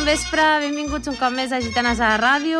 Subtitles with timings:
[0.00, 2.58] Bon vespre, benvinguts un cop més a Gitanes a la Ràdio.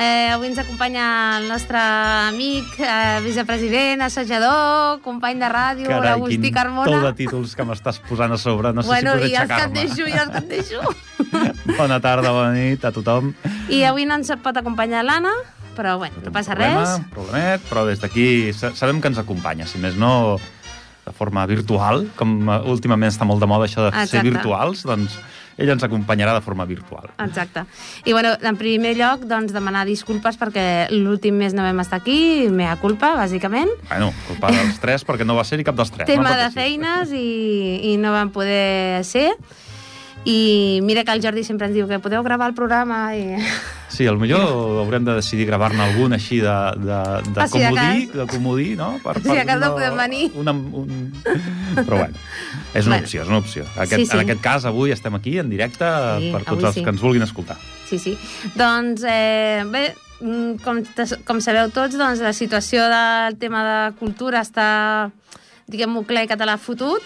[0.00, 1.02] Eh, avui ens acompanya
[1.36, 6.88] el nostre amic, eh, vicepresident, assajador, company de ràdio, Carai, l'Agustí Carmona.
[6.90, 8.72] tou de títols que m'estàs posant a sobre.
[8.72, 9.80] No sé bueno, si i podré els que et aixecar-me.
[9.84, 10.80] deixo, i els que et deixo.
[11.76, 13.34] Bona tarda, bona nit a tothom.
[13.68, 15.34] I avui no ens pot acompanyar l'Anna,
[15.76, 16.96] però bueno, no passa res.
[17.12, 20.40] Problemet, però des d'aquí sa- sabem que ens acompanya, si més no
[21.04, 24.30] de forma virtual, com eh, últimament està molt de moda això de ser Exacte.
[24.30, 25.18] virtuals, doncs
[25.56, 27.10] ella ens acompanyarà de forma virtual.
[27.22, 27.64] Exacte.
[28.04, 32.48] I bueno, en primer lloc, doncs, demanar disculpes perquè l'últim mes no vam estar aquí,
[32.50, 33.70] mea culpa, bàsicament.
[33.88, 36.08] Bueno, culpa dels tres, perquè no va ser-hi cap dels tres.
[36.10, 36.38] Tema no?
[36.40, 39.30] de feines i, i no vam poder ser.
[40.24, 43.36] I mira que el Jordi sempre ens diu que podeu gravar el programa i...
[43.92, 44.40] Sí, al millor
[44.84, 48.14] haurem de decidir gravar-ne algun així de, de, de Per si de comodí, cas.
[48.20, 48.86] de comodí, no?
[49.02, 50.30] Per, Si de cas no podem venir.
[50.38, 51.10] Una, un...
[51.74, 52.14] Però bueno,
[52.72, 53.02] és una Bueno.
[53.02, 53.66] opció, és una opció.
[53.74, 54.16] Aquest, Sí, sí.
[54.16, 55.84] En aquest cas, avui estem aquí en directe
[56.22, 56.84] Sí, per tots els sí.
[56.86, 57.58] que ens vulguin escoltar.
[57.90, 58.14] Sí, sí.
[58.54, 59.84] Doncs, eh, bé,
[60.22, 60.80] mm, com,
[61.26, 65.10] com sabeu tots, doncs, la situació del tema de cultura està,
[65.68, 67.02] diguem-ho clar català fotut,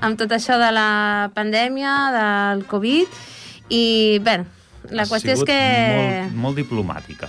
[0.00, 3.22] amb tot això de la pandèmia, del Covid,
[3.68, 4.42] i, bé,
[4.90, 5.56] la qüestió és que...
[5.94, 7.28] Molt, molt diplomàtica.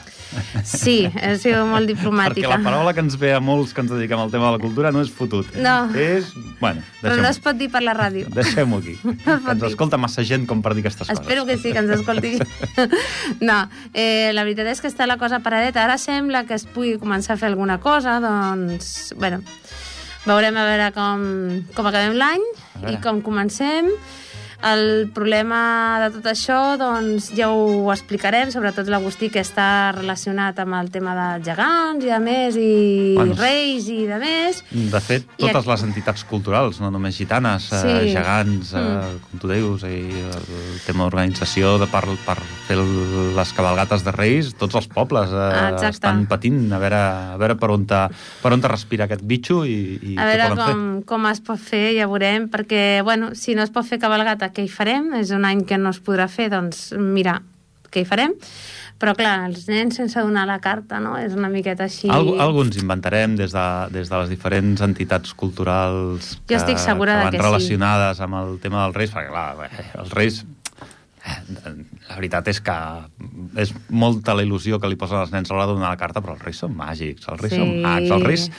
[0.66, 2.50] Sí, ha sigut molt Perquè diplomàtica.
[2.50, 4.90] la paraula que ens ve a molts que ens dediquem al tema de la cultura
[4.92, 5.52] no és fotut.
[5.62, 5.76] No.
[5.94, 6.32] És...
[6.60, 8.26] Bueno, Però no es deixem-ho pot dir per la ràdio.
[8.34, 8.96] deixem aquí.
[9.04, 9.70] es Que ens dir.
[9.70, 11.22] escolta massa gent com per dir aquestes coses.
[11.22, 12.40] Espero que sí, que ens escolti.
[13.50, 13.60] no,
[13.94, 15.84] eh, la veritat és que està la cosa paradeta.
[15.86, 19.44] Ara sembla que es pugui començar a fer alguna cosa, doncs, bueno,
[20.26, 21.24] veurem a veure com,
[21.76, 22.44] com acabem l'any
[22.92, 23.92] i com comencem.
[24.64, 30.78] El problema de tot això, doncs, ja ho explicarem, sobretot l'Agustí, que està relacionat amb
[30.78, 34.62] el tema dels gegants i de més, i Bueno, reis i de més.
[34.72, 37.76] De fet, I totes aquí- les entitats culturals, no només gitanes, Sí.
[37.88, 39.20] eh, gegants, eh, Mm.
[39.32, 44.54] com tu dius, i el tema d'organització de per, per fer les cabalgates de Reis,
[44.56, 45.90] tots els pobles eh, Exacte.
[45.90, 48.08] estan patint a veure, a veure per, on te,
[48.42, 51.42] per on te respira aquest bitxo i, i a què veure poden com, com es
[51.42, 55.12] pot fer, ja veurem, perquè, bueno, si no es pot fer cabalgata, què hi farem?
[55.20, 57.40] És un any que no es podrà fer, doncs, mira,
[57.94, 58.34] què hi farem?
[59.02, 61.16] Però, clar, els nens sense donar la carta, no?
[61.20, 62.08] És una miqueta així...
[62.14, 67.26] Algú, alguns inventarem des de, des de les diferents entitats culturals que, estic segura que
[67.26, 67.44] van que sí.
[67.44, 71.38] relacionades amb el tema dels Reis, perquè, clar, eh, els Reis eh,
[72.08, 72.78] la veritat és que
[73.66, 76.24] és molta la il·lusió que li posen els nens a l'hora de donar la carta,
[76.24, 77.60] però els reis són màgics, els reis Sí.
[77.60, 78.50] són mags, els reis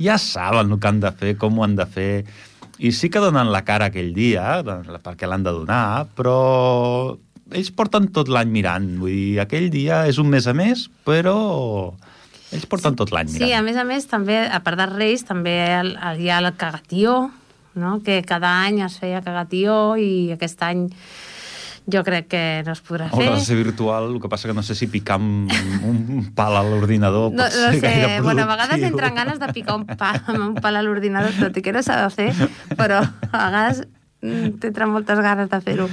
[0.00, 2.24] ja saben el que han de fer, com ho han de fer,
[2.80, 6.36] i sí que donen la cara aquell dia, doncs, perquè l'han de donar, però
[7.52, 11.34] ells porten tot l'any mirant, vull dir, aquell dia és un mes a més, però
[12.50, 13.44] ells porten tot l'any mirant.
[13.44, 16.40] Sí, a més a més, també, a part dels Reis, també el, el, hi ha
[16.40, 17.18] el cagatió,
[17.74, 17.98] no?
[18.06, 20.88] que cada any es feia cagatió i aquest any
[21.92, 23.26] jo crec que no es podrà fer.
[23.26, 25.48] Haurà de ser virtual, el que passa que no sé si picar un,
[25.84, 28.90] un pal a l'ordinador No, pot no ser sé, gaire bueno, a vegades productiu.
[28.94, 31.82] entren ganes de picar un pa amb un pal a l'ordinador, tot i que no
[31.82, 32.30] s'ha de fer,
[32.78, 33.82] però a vegades
[34.22, 35.88] mm, t'entren moltes ganes de fer-ho.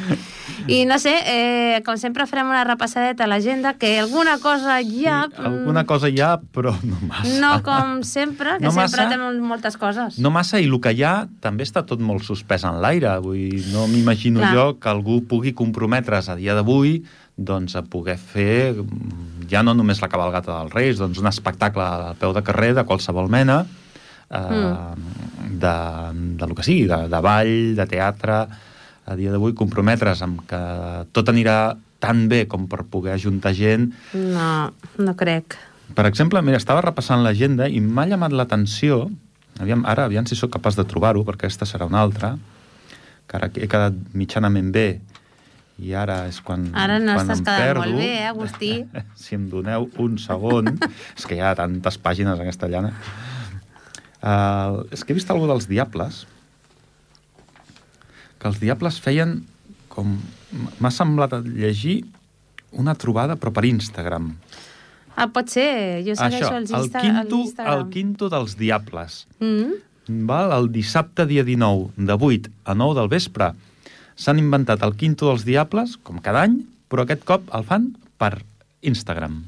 [0.68, 5.06] I no sé, eh, com sempre farem una repassadeta a l'agenda, que alguna cosa hi
[5.08, 5.22] ha...
[5.32, 7.36] Sí, alguna cosa hi ha, però no massa.
[7.40, 9.10] No com sempre, que No sempre massa.
[9.16, 10.18] tenim moltes coses.
[10.20, 13.16] No massa, i el que hi ha també està tot molt suspès en l'aire.
[13.24, 17.04] Vull no m'imagino jo que algú pugui comprometre's a dia d'avui
[17.38, 21.84] doncs, a poder fer mm, ja no només la cabalgata dels Reis, doncs un espectacle
[21.86, 23.60] al peu de carrer de qualsevol mena,
[24.30, 25.60] eh, Mm.
[25.60, 25.76] de,
[26.38, 28.48] de lo que sigui, de, de ball, de teatre,
[29.08, 30.60] a dia d'avui comprometre's amb que
[31.16, 35.56] tot anirà tan bé com per poder ajuntar gent No, no crec.
[35.96, 39.10] per exemple, mira, estava repassant l'agenda i m'ha llamat l'atenció,
[39.60, 42.36] aviam, ara, aviam si sóc capaç de trobar-ho, perquè aquesta serà una altra,
[43.28, 45.00] que ara he quedat mitjanament bé,
[45.80, 47.82] i ara és quan, Ara no quan estàs quedant perdo.
[47.86, 48.86] molt bé, eh, Agustí?
[49.16, 50.76] si em doneu un segon,
[51.16, 52.92] és que hi ha tantes pàgines en aquesta llana.
[54.28, 56.26] Uh, és que he vist algú dels Diables,
[58.38, 59.40] que els Diables feien
[59.94, 60.18] com...
[60.80, 62.02] M'ha semblat llegir
[62.78, 64.30] una trobada, però per Instagram.
[65.18, 65.68] Ah, pot ser,
[66.06, 67.74] jo segueixo els el Insta quinto, l'Instagram.
[67.80, 69.16] el quinto dels Diables.
[69.40, 70.24] Mm?
[70.30, 70.54] Val?
[70.56, 73.50] El dissabte, dia 19, de 8 a 9 del vespre,
[74.18, 77.90] s'han inventat el quinto dels Diables, com cada any, però aquest cop el fan
[78.22, 78.38] per
[78.88, 79.42] Instagram.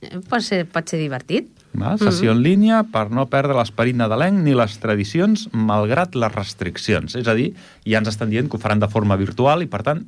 [0.00, 1.50] Eh, Pot ser, pot ser divertit.
[1.72, 2.00] Val?
[2.00, 7.14] Sessió en línia per no perdre l'esperit nadalenc ni les tradicions, malgrat les restriccions.
[7.20, 7.52] És a dir,
[7.86, 10.02] ja ens estan dient que ho faran de forma virtual i, per tant,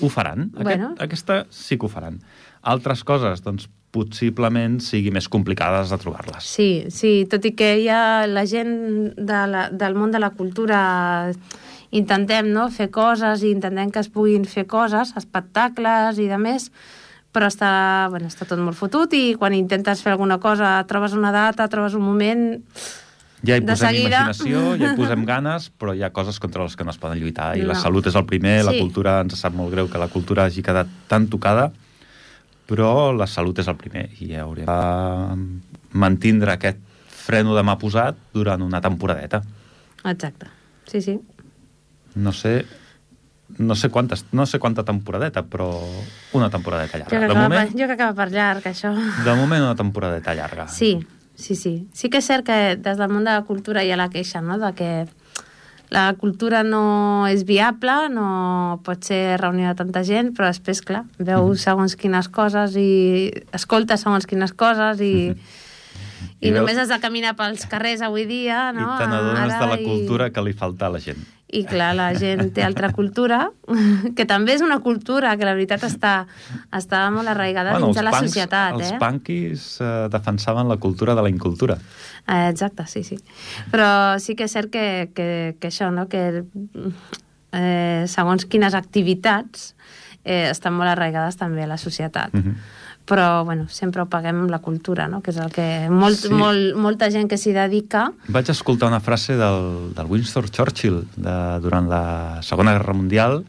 [0.00, 0.48] ho faran.
[0.54, 0.94] Aquest, Bueno.
[0.98, 2.20] Aquesta sí que ho faran.
[2.62, 6.46] Altres coses, doncs, possiblement sigui més complicades de trobar-les.
[6.46, 11.32] Sí, sí, tot i que ha la gent de la, del món de la cultura
[11.90, 16.70] intentem no, fer coses i intentem que es puguin fer coses, espectacles i de més,
[17.32, 21.30] però està, bueno, està tot molt fotut i quan intentes fer alguna cosa trobes una
[21.32, 22.48] data, trobes un moment...
[23.40, 24.18] Ja hi de posem seguida.
[24.26, 27.16] imaginació, ja hi posem ganes, però hi ha coses contra les que no es poden
[27.22, 27.54] lluitar.
[27.56, 27.80] I la No.
[27.80, 28.80] salut és el primer, la Sí.
[28.82, 31.70] cultura, ens sap molt greu que la cultura hagi quedat tan tocada,
[32.68, 34.10] però la salut és el primer.
[34.20, 36.78] I haurem de mantindre aquest
[37.08, 39.40] freno de mà posat durant una temporadeta.
[40.04, 40.46] Exacte,
[40.86, 41.18] sí, sí.
[42.14, 42.66] No sé
[43.58, 45.70] no sé, quantes, no sé quanta temporadeta, però
[46.32, 47.10] una temporadeta Jo llarga.
[47.10, 48.94] que, De acaba, moment, per, jo que acaba per llarg, això.
[49.24, 50.68] de moment una temporadeta llarga.
[50.68, 50.98] Sí,
[51.34, 51.86] sí, sí.
[51.92, 54.40] Sí que és cert que des del món de la cultura hi ha la queixa,
[54.40, 55.06] no?, de que
[55.90, 61.02] la cultura no és viable, no pot ser reunió de tanta gent, però després, clar,
[61.18, 66.88] veus segons quines coses i escoltes segons quines coses i, i, I veus- només has
[66.94, 68.86] de caminar pels carrers avui dia, no?
[68.94, 71.18] I te n'adones de la i- cultura que li falta a la gent.
[71.52, 73.48] I clar, la gent té altra cultura,
[74.16, 76.12] que també és una cultura que la veritat està,
[76.70, 78.76] està molt arraigada dins de la punks- societat.
[78.78, 78.98] els eh?
[79.02, 81.78] punkis eh, defensaven la cultura de la incultura.
[82.28, 83.18] Eh, exacte, sí, sí.
[83.72, 86.06] Però sí que és cert que, que, que això, no?
[86.08, 86.44] que
[87.52, 89.72] eh, segons quines activitats
[90.24, 92.32] eh, estan molt arraigades també a la societat.
[92.34, 92.54] Mhm.
[93.10, 95.18] Però, bueno, sempre ho paguem amb la cultura, no?
[95.20, 96.30] que és el que molt, Sí.
[96.30, 98.04] molt, molta gent que s'hi dedica...
[98.30, 101.34] Vaig escoltar una frase del, del Winston Churchill de,
[101.64, 103.40] durant la Segona Guerra Mundial.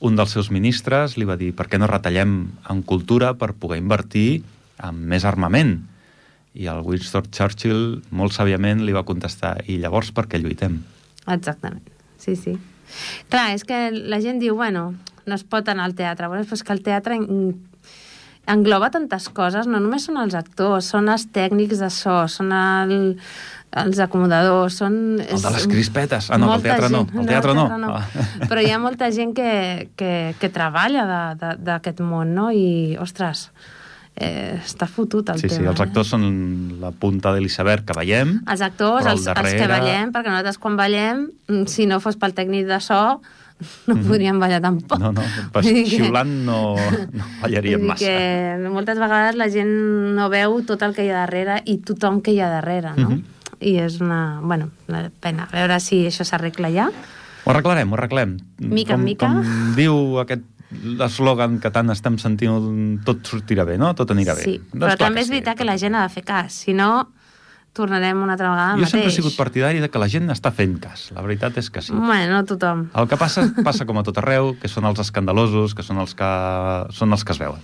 [0.00, 2.38] Un dels seus ministres li va dir per què no retallem
[2.72, 4.42] en cultura per poder invertir
[4.84, 5.76] en més armament?
[6.56, 10.80] I el Winston Churchill, molt sàviament, li va contestar i llavors per què lluitem?
[11.28, 11.84] Exactament,
[12.16, 12.56] sí, sí.
[13.28, 14.94] Clar, és que la gent diu, bueno,
[15.26, 16.28] no es pot anar al teatre.
[16.30, 17.16] Bueno, però és que el teatre
[18.46, 22.96] engloba tantes coses, no només són els actors, són els tècnics de so, són el,
[23.76, 24.98] els acomodadors, són...
[25.20, 26.30] El de les crispetes.
[26.30, 27.66] Ah, no, el teatre no, gent- el teatre no.
[27.78, 27.94] no.
[27.98, 28.04] Ah.
[28.48, 32.48] Però hi ha molta gent que, que, que treballa d'aquest món, no?
[32.54, 33.50] I, ostres,
[34.16, 35.74] eh, està fotut el Sí, sí, tema.
[35.74, 36.24] els actors són
[36.80, 38.38] la punta de l'iceberg que veiem.
[38.48, 41.98] Els actors, al els, els que darrere- ballem, perquè nosaltres quan ballem, mm, si no
[42.00, 43.02] fos pel tècnic de so,
[43.86, 44.98] no podríem ballar tampoc.
[45.00, 45.22] No, no,
[45.52, 48.04] pas dir que- xiulant no, no ballaríem massa.
[48.04, 49.70] que moltes vegades la gent
[50.16, 53.10] no veu tot el que hi ha darrere i tothom que hi ha darrere, no?
[53.10, 53.22] Mhm.
[53.60, 55.48] I és una, bueno, una pena.
[55.50, 56.90] A veure si això s'arregla ja.
[57.46, 58.36] Ho arreglarem, ho arreglem.
[58.58, 59.28] Mica en com, mica.
[59.32, 60.42] Com diu aquest
[61.06, 63.94] eslògan que tant estem sentint, tot sortirà bé, no?
[63.96, 64.42] Tot anirà bé.
[64.44, 65.32] Sí, Doncs però també és sí.
[65.36, 66.52] veritat que la gent ha de fer cas.
[66.66, 67.08] Si no,
[67.76, 68.90] tornarem una altra vegada Jo mateix.
[68.94, 71.10] sempre he sigut partidari de que la gent està fent cas.
[71.14, 71.92] La veritat és que sí.
[71.92, 72.86] Bueno, no tothom.
[72.96, 76.14] El que passa, passa com a tot arreu, que són els escandalosos, que són els
[76.18, 76.30] que,
[76.96, 77.60] són els que es veuen.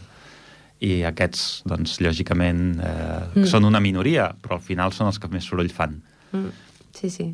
[0.83, 3.45] I aquests, doncs, lògicament, eh, Mm.
[3.47, 6.03] són una minoria, però al final són els que més soroll fan.
[6.33, 6.49] Mm,
[6.93, 7.29] sí, sí.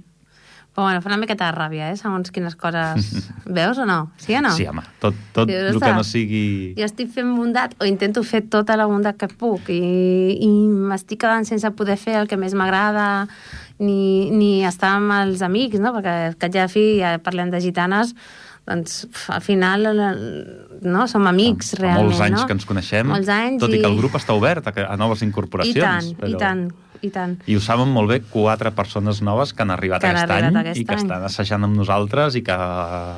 [0.78, 1.96] Però bueno, fa una miqueta de ràbia, eh?
[1.98, 3.08] Segons quines coses...
[3.56, 4.12] Veus o no?
[4.22, 4.52] Sí o no?
[4.54, 6.42] Sí, home, tot, tot Dius, el que no "Ostres, sigui...
[6.78, 9.80] Jo estic fent bondat o intento fer tota la bondat que puc i,
[10.38, 13.26] i m'estic quedant sense poder fer el que més m'agrada
[13.82, 15.90] ni, ni estar amb els amics, no?
[15.98, 18.14] Perquè que ja fi ja parlem de gitanes
[18.68, 19.00] doncs
[19.34, 19.86] al final
[20.84, 22.46] no, som amics realment, molts anys no?
[22.46, 24.96] que ens coneixem, Molts anys tot i i- que el grup està obert a, a
[25.00, 26.12] noves I incorporacions.
[26.14, 26.66] tant, i tant,
[27.02, 27.36] i tant.
[27.46, 30.48] I ho saben molt bé quatre persones noves que han arribat, Que han aquest, arribat
[30.50, 31.02] any aquest i que any.
[31.04, 32.56] estan assajant amb nosaltres i que,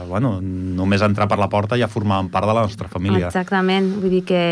[0.09, 3.29] bueno, només entrar per la porta ja formaven part de la nostra família.
[3.29, 4.43] Exactament, vull dir que...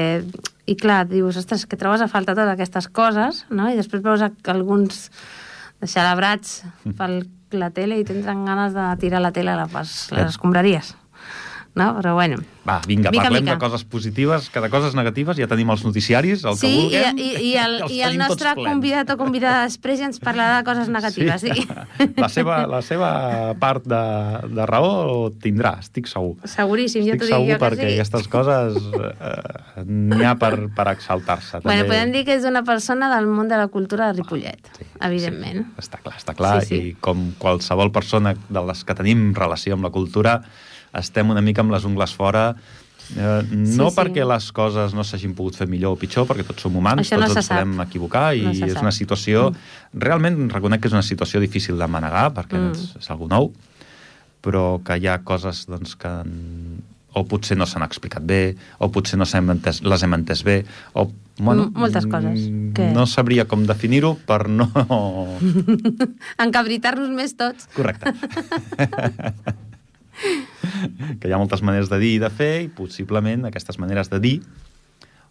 [0.69, 3.71] I clar, dius, ostres, que trobes a falta totes aquestes coses, no?
[3.73, 5.07] I després veus alguns
[5.81, 6.63] xalabrats
[6.99, 7.09] per
[7.57, 10.95] la tele i tindran ganes de tirar la tele a pas, les escombraries.
[11.79, 11.93] No?
[12.01, 12.39] Però bueno.
[12.69, 13.55] Va, vinga, Mica, parlem mica.
[13.55, 17.17] de coses positives, que de coses negatives ja tenim els noticiaris, el que sí, vulguem.
[17.17, 20.67] i, i, i, el, i el nostre convidat o convidada després ja ens parlarà de
[20.67, 21.47] coses negatives.
[21.47, 21.65] Sí.
[22.19, 23.09] La, seva, la seva
[23.61, 24.03] part de,
[24.53, 26.35] de raó tindrà, estic segur.
[26.51, 27.95] Seguríssim, jo Estic t'ho dic segur jo que perquè sí.
[27.97, 31.63] aquestes coses eh, n'hi ha per, per exaltar-se.
[31.65, 31.95] Bueno, també.
[31.95, 35.65] podem dir que és una persona del món de la cultura de Ripollet, Sí, evidentment.
[35.71, 36.55] Sí, està clar, està clar.
[36.67, 36.81] Sí, sí.
[36.91, 40.41] I com qualsevol persona de les que tenim relació amb la cultura,
[40.99, 42.55] estem una mica amb les ungles fora,
[43.17, 43.97] eh, no sí.
[43.97, 47.17] perquè les coses no s'hagin pogut fer millor o pitjor, perquè tots som humans, Això
[47.21, 49.49] no tots se ens podem equivocar i No és una situació...
[49.95, 52.71] Realment reconec que és una situació difícil de manegar, perquè Mm.
[52.77, 53.53] és, és algú nou,
[54.45, 56.13] però que hi ha coses doncs, que
[57.19, 60.61] o potser no s'han explicat bé, o potser no s'hem entès, les hem entès bé,
[60.95, 61.09] o...
[61.39, 64.67] Bueno, M- moltes coses mm, que- No sabria com definir-ho per no...
[66.45, 67.69] Encabritar-nos més tots.
[67.75, 68.13] Correcte.
[71.21, 74.21] que hi ha moltes maneres de dir i de fer, i possiblement aquestes maneres de
[74.21, 74.39] dir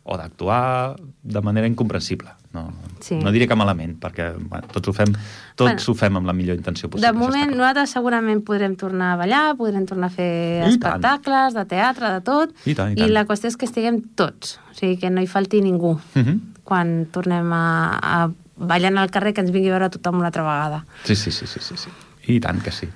[0.08, 2.30] o d'actuar de manera incomprensible.
[2.54, 2.72] No,
[3.04, 3.18] Sí.
[3.20, 5.12] no diré que malament, perquè bueno, tots, ho fem,
[5.60, 7.12] tots Bueno, ho fem amb la millor intenció possible.
[7.12, 7.58] De moment, clar.
[7.58, 10.30] nosaltres segurament podrem tornar a ballar, podrem tornar a fer
[10.62, 10.72] I tant.
[10.72, 12.56] espectacles, de teatre, de tot.
[12.66, 13.12] I tant, i I tant.
[13.14, 16.40] la qüestió és que estiguem tots, o sigui, que no hi falti ningú Mhm.
[16.64, 20.42] quan tornem a, a ballant al carrer, que ens vingui a veure tothom una altra
[20.44, 20.86] vegada.
[21.04, 21.90] Sí, sí, sí, sí, sí, sí.
[22.34, 22.88] I tant que sí.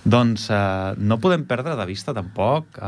[0.00, 2.84] Doncs eh, no podem perdre de vista tampoc eh,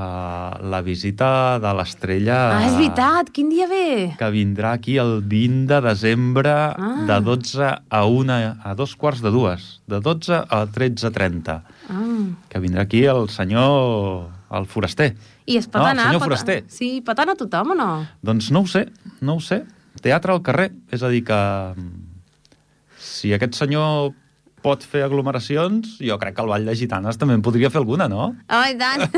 [0.73, 2.38] la visita de l'estrella...
[2.57, 3.28] Ah, és veritat!
[3.37, 4.14] Quin dia ve?
[4.16, 7.04] que vindrà aquí el 20 de desembre Ah.
[7.07, 11.59] de 12 a 1 a dos quarts de dues, de 12 a 13.30,
[11.92, 12.00] Ah.
[12.49, 15.12] que vindrà aquí el senyor, el foraster.
[15.45, 16.07] I es pot No, el anar...
[16.07, 16.28] senyor pot...
[16.31, 16.64] foraster.
[16.73, 17.90] Sí, pot anar tothom o no?
[18.23, 18.87] Doncs no ho sé,
[19.21, 19.64] no ho sé.
[20.00, 21.38] Teatre al carrer, és a dir que
[22.99, 24.14] si aquest senyor
[24.62, 28.09] pot fer aglomeracions, jo crec que el Ball de Gitanes també en podria fer alguna,
[28.09, 28.31] no?
[28.49, 29.07] Oh, i tant!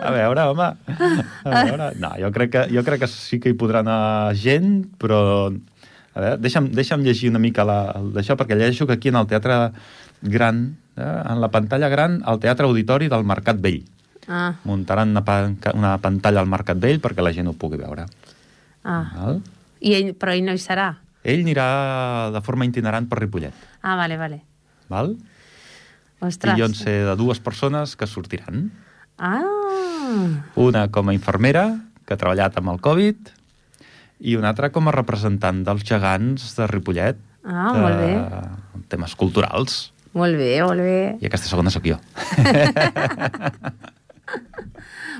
[0.00, 0.66] A veure, home.
[1.48, 1.86] A veure.
[2.00, 5.20] No, jo crec, que, jo crec que sí que hi podrà anar gent, però...
[6.10, 9.28] A veure, deixa'm, deixa'm llegir una mica la- d'això, perquè llegeixo que aquí en el
[9.30, 9.70] Teatre
[10.20, 10.64] Gran,
[10.98, 13.84] eh, en la pantalla gran, el Teatre Auditori del Mercat Vell.
[14.28, 15.22] ah, Muntaran una,
[15.74, 18.04] una pantalla al Mercat Vell perquè la gent ho pugui veure.
[18.84, 19.04] ah.
[19.16, 19.40] Val?
[19.80, 20.90] I ell, però ell no hi serà?
[21.24, 23.52] Ell anirà de forma itinerant per Ripollet.
[23.82, 24.40] Ah, vale, vale.
[24.88, 25.16] Val?
[26.20, 26.56] Ostres.
[26.56, 28.70] I jo en sé de dues persones que sortiran.
[29.18, 29.42] Ah,
[30.56, 33.16] Una com a infermera, que ha treballat amb el Covid,
[34.20, 37.16] i una altra com a representant dels gegants de Ripollet.
[37.44, 37.80] Ah, de...
[37.84, 38.12] molt bé.
[38.90, 39.92] Temes culturals.
[40.12, 41.16] molt bé, molt bé.
[41.22, 41.96] I aquesta segona sóc jo.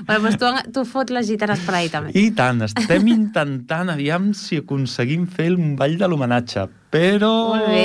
[0.07, 2.11] Bueno, doncs tu, tu fot les gitanes per ahir, també.
[2.17, 7.83] I tant, estem intentant, aviam si aconseguim fer un ball de l'homenatge, però Molt bé.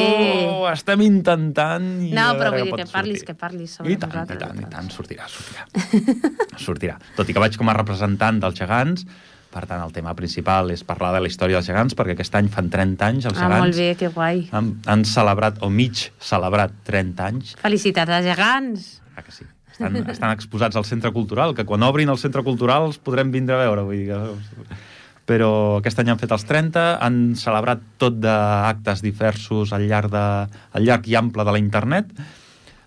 [0.72, 1.84] estem intentant...
[2.06, 3.26] I No, però vull dir que parlis, sortir.
[3.28, 5.66] que parlis sobre I tant, i nosaltres, tant, i tant, sortirà, sortirà.
[6.66, 6.96] sortirà.
[7.18, 9.04] Tot i que vaig com a representant dels gegants,
[9.52, 12.48] per tant, el tema principal és parlar de la història dels gegants, perquè aquest any
[12.52, 13.62] fan 30 anys els Ah, gegants.
[13.66, 14.46] molt bé, que guai.
[14.56, 17.54] Han, han celebrat, o mig celebrat, 30 anys.
[17.60, 18.88] Felicitats als gegants.
[19.16, 19.44] Ah, que sí.
[19.76, 23.58] Estan, estan exposats al centre cultural, que quan obrin el centre cultural els podrem vindre
[23.58, 23.84] a veure.
[23.84, 24.78] Vull dir que...
[25.26, 30.22] Però aquest any han fet els 30, han celebrat tot d'actes diversos al llarg, de,
[30.46, 32.12] al llarg i ample de la internet,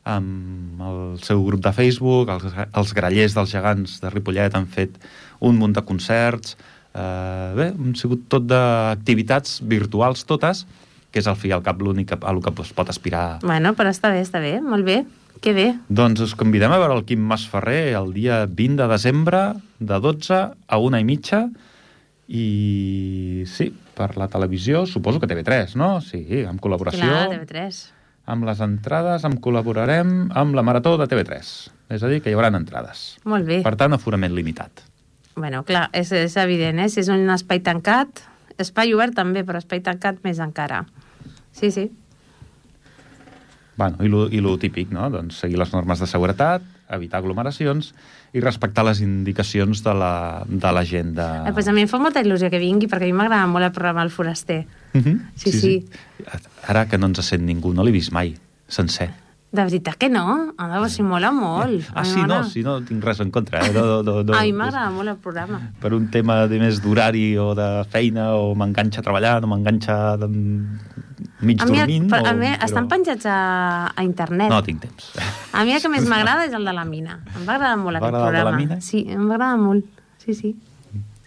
[0.07, 4.95] amb el seu grup de Facebook, els, els grallers dels gegants de Ripollet han fet
[5.43, 6.55] un munt de concerts,
[6.95, 10.63] eh, bé, han sigut tot d'activitats virtuals totes,
[11.11, 13.73] que és al fi i al cap l'únic a lo que es pot aspirar Bueno,
[13.75, 15.03] però està bé, està bé, molt bé.
[15.39, 15.67] Que bé.
[15.87, 19.41] doncs us convidem a veure el Quim Masferrer el dia 20 de desembre
[19.79, 21.45] de 12 a una i mitja
[22.27, 25.97] i sí, per la televisió, suposo que TV3, no?
[26.05, 27.07] Sí, amb col·laboració.
[27.07, 27.79] Clar, TV3.
[28.29, 31.49] Amb les entrades em col·laborarem amb la Marató de TV3.
[31.89, 33.17] És a dir, que hi haurà entrades.
[33.25, 33.63] Molt bé.
[33.65, 34.83] Per tant, aforament limitat.
[35.39, 36.89] Bueno, clar, és, és evident, eh?
[36.93, 38.21] Si és un espai tancat,
[38.61, 40.83] espai obert també, però espai tancat més encara.
[41.55, 41.87] Sí, sí.
[43.79, 45.05] Bueno, i lo, i lo típic, no?
[45.07, 47.93] Doncs seguir les normes de seguretat, evitar aglomeracions
[48.35, 50.11] i respectar les indicacions de la,
[50.43, 51.21] de la de...
[51.23, 51.53] Ah.
[51.53, 53.71] pues a mi em fa molta il·lusió que vingui, perquè a mi m'agrada molt el
[53.71, 54.65] programa El Foraster.
[54.93, 55.31] Mhm.
[55.35, 55.73] Sí, sí.
[56.67, 58.35] Ara que no ens sent ningú, no l'he vist mai,
[58.67, 59.13] sencer.
[59.49, 60.53] De veritat que no?
[60.61, 61.87] A veure, si mola molt.
[61.95, 63.63] Ah, A sí, no, sí, no tinc res en contra.
[63.65, 63.71] Eh?
[63.73, 65.61] No, no, no, no, A mi m'agrada molt el programa.
[65.81, 70.29] Per un tema de més d'horari o de feina o m'enganxa treballant o m'enganxa de...
[71.41, 72.09] mig A mi, dormint.
[72.11, 72.27] per, o...
[72.27, 73.37] a mi estan penjats a,
[73.95, 74.49] a internet.
[74.51, 75.11] No tinc temps.
[75.53, 77.19] A mi el que més m'agrada és el de la mina.
[77.35, 78.57] Em va agradar molt aquest de la programa.
[78.57, 78.79] mina?
[78.83, 79.85] Sí, em va agradar molt.
[80.23, 80.55] Sí, sí.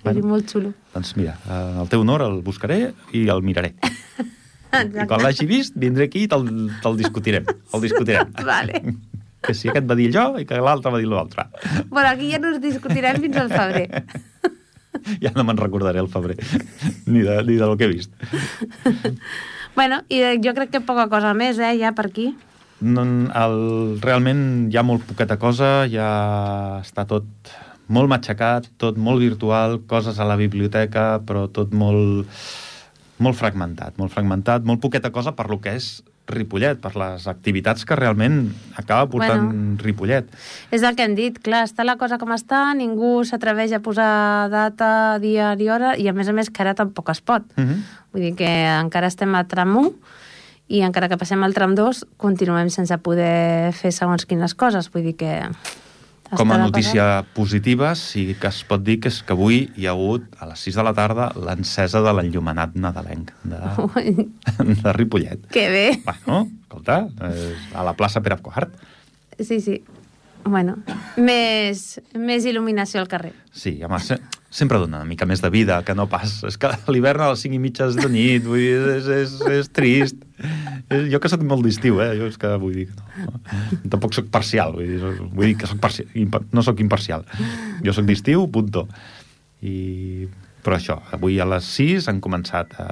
[0.03, 0.25] Bueno.
[0.27, 0.73] molt xulo.
[0.93, 3.77] doncs mira, en el teu honor el buscaré i el miraré.
[4.73, 6.47] I quan l'hagi vist, vindré aquí i te'l
[6.83, 7.47] te discutirem.
[7.73, 8.33] El discutirem.
[8.53, 8.81] Vale.
[9.43, 11.45] Que si aquest va dir allò i que l'altre va dir l'altre.
[11.89, 14.03] Bueno, aquí ja no ens discutirem fins al febrer.
[15.23, 16.37] Ja no me'n recordaré el febrer,
[17.07, 18.13] ni de, ni del que he vist.
[19.77, 22.33] Bueno, i eh, jo crec que poca cosa més, eh, ja per aquí.
[22.83, 23.59] No, el,
[24.03, 26.09] realment hi ha molt poqueta cosa, ja
[26.83, 27.53] està tot
[27.93, 32.31] molt matxacat, tot molt virtual, coses a la biblioteca, però tot molt,
[33.23, 35.93] molt fragmentat, molt fragmentat, molt poqueta cosa per lo que és
[36.31, 39.77] Ripollet, per les activitats que realment acaba portant Bueno.
[39.83, 40.29] Ripollet.
[40.71, 44.49] És el que hem dit, clar, està la cosa com està, ningú s'atreveix a posar
[44.51, 47.43] data, dia ni hora, i a més a més que ara tampoc es pot.
[47.57, 47.79] Uh -huh.
[48.13, 48.49] Vull dir que
[48.81, 49.93] encara estem a tram 1
[50.69, 54.91] i encara que passem al tram 2 continuem sense poder fer segons quines coses.
[54.93, 55.51] Vull dir que...
[56.37, 59.93] Com a notícia positiva, sí que es pot dir que és que avui hi ha
[59.93, 63.61] hagut, a les 6 de la tarda, l'encesa de l'enllumenat nadalenc de,
[64.83, 65.45] de Ripollet.
[65.53, 65.87] que bé.
[66.07, 68.71] Bueno, escolta, eh, a la plaça Pere IV.
[69.41, 69.83] Sí, sí.
[70.45, 70.77] Bueno,
[71.17, 73.33] més, més il·luminació al carrer.
[73.53, 74.19] Sí, home, se
[74.53, 76.35] sempre dona una mica més de vida, que no pas...
[76.45, 79.71] És que l'hivern a les 5 i mitja de nit, vull dir, és, és, és
[79.73, 80.27] trist.
[81.09, 82.11] Jo que sóc molt d'estiu, eh?
[82.19, 83.41] Jo és que vull dir que no.
[83.95, 85.01] Tampoc sóc parcial, vull dir,
[85.33, 86.13] vull dir que sóc parcial,
[86.53, 87.25] no sóc imparcial.
[87.87, 88.85] Jo sóc d'estiu, punto.
[89.65, 90.29] I...
[90.63, 92.87] Però això, avui a les 6 han començat a...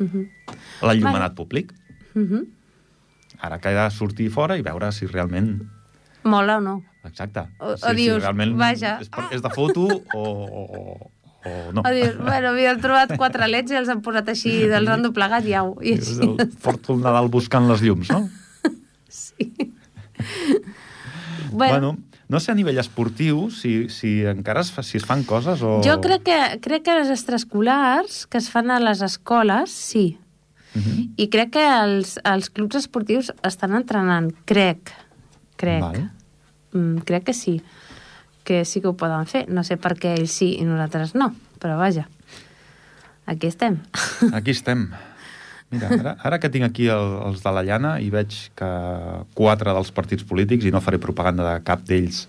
[0.00, 0.24] Uh -huh.
[0.86, 1.36] l'enllumenat vale.
[1.36, 1.74] públic.
[2.14, 2.46] Uh -huh.
[3.40, 5.60] Ara queda sortir fora i veure si realment
[6.24, 6.82] Mola o no?
[7.04, 7.46] Exacte.
[7.58, 8.98] O, sí, o dius, sí, realment vaja...
[9.00, 10.64] És, per, és de foto o, o,
[11.44, 11.80] o no.
[11.84, 15.48] O dius, bueno, havien trobat quatre leds i els han posat així, els han doblegat
[15.48, 15.74] i au.
[15.80, 16.20] I així.
[16.26, 18.28] El, porto el Nadal buscant les llums, no?
[19.10, 19.50] Sí.
[21.50, 21.96] bueno, bueno
[22.30, 25.80] no sé a nivell esportiu si, si encara es, fa, si es fan coses o...
[25.82, 30.20] Jo crec que, crec que les extraescolars que es fan a les escoles, sí.
[30.70, 30.84] Uh mhm.
[30.84, 31.08] -huh.
[31.16, 34.94] I crec que els, els clubs esportius estan entrenant, crec
[35.60, 35.84] crec.
[35.84, 36.08] Vale.
[36.72, 37.58] Mm, crec que sí,
[38.46, 39.44] que sí que ho poden fer.
[39.52, 42.06] No sé per què ells sí i nosaltres no, però vaja,
[43.30, 43.78] aquí estem.
[44.36, 44.88] Aquí estem.
[45.70, 48.70] Mira, ara, ara que tinc aquí el, els de la llana i veig que
[49.38, 52.24] quatre dels partits polítics, i no faré propaganda de cap d'ells,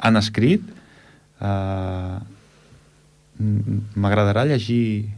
[0.00, 0.64] han escrit,
[1.44, 2.16] eh,
[3.38, 5.10] m'agradarà llegir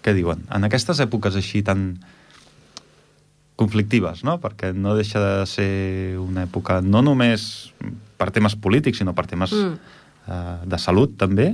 [0.00, 0.46] què diuen.
[0.56, 1.90] En aquestes èpoques així tan,
[3.58, 4.38] conflictives, no?
[4.42, 5.70] perquè no deixa de ser
[6.22, 7.72] una època no només
[8.18, 9.94] per temes polítics, sinó per temes mm.
[10.30, 11.52] eh, de salut també,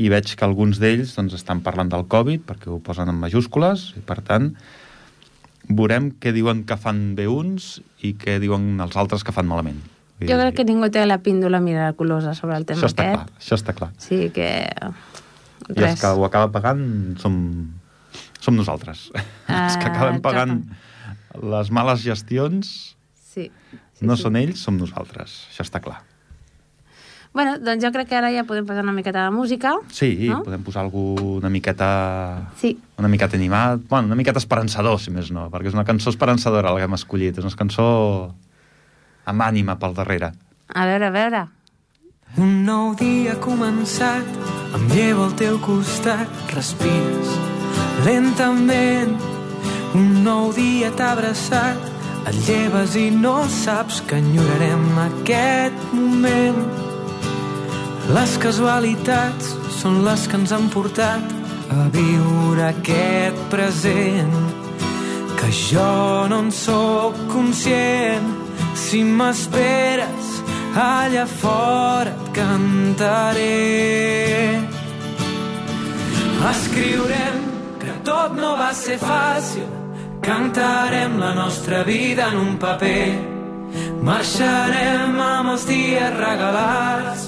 [0.00, 3.90] i veig que alguns d'ells doncs, estan parlant del Covid, perquè ho posen en majúscules,
[4.00, 4.54] i per tant
[5.68, 9.78] veurem què diuen que fan bé uns i què diuen els altres que fan malament.
[10.22, 13.28] Jo crec que ningú té la píndola miraculosa sobre el tema això està aquest.
[13.28, 13.90] Clar, això està clar.
[14.02, 14.48] Sí, que...
[15.68, 15.76] Res.
[15.76, 16.82] I els que ho acaba pagant
[17.22, 17.34] som,
[18.42, 19.08] som nosaltres.
[19.14, 19.22] Uh,
[19.64, 20.56] els que acabem pagant
[21.40, 24.24] les males gestions sí, sí, no sí.
[24.26, 25.46] són ells, som nosaltres.
[25.52, 26.02] Això està clar.
[27.32, 29.72] Bueno, doncs jo crec que ara ja podem posar una miqueta de música.
[29.88, 30.42] Sí, no?
[30.44, 32.50] podem posar algú una miqueta...
[32.60, 32.74] Sí.
[33.00, 33.80] Una miqueta animat.
[33.88, 36.98] Bueno, una miqueta esperançador, si més no, perquè és una cançó esperançadora la que hem
[36.98, 37.40] escollit.
[37.40, 37.86] És una cançó
[39.24, 40.34] amb ànima pel darrere.
[40.68, 41.42] A veure, a veure.
[42.36, 44.28] Un nou dia ha començat,
[44.76, 47.32] em llevo al teu costat, respires
[48.04, 49.41] lentament
[49.94, 51.92] un nou dia t'ha abraçat,
[52.28, 56.62] et lleves i no saps que enyorarem aquest moment.
[58.14, 61.34] Les casualitats són les que ens han portat
[61.72, 64.34] a viure aquest present.
[65.38, 68.28] Que jo no en sóc conscient
[68.78, 70.32] si m'esperes
[70.78, 73.50] allà fora et cantaré.
[76.52, 77.44] Escriurem
[77.82, 79.81] que tot no va ser fàcil
[80.22, 83.10] Cantarem la nostra vida en un paper.
[84.06, 87.24] Marxarem amb els dies regalats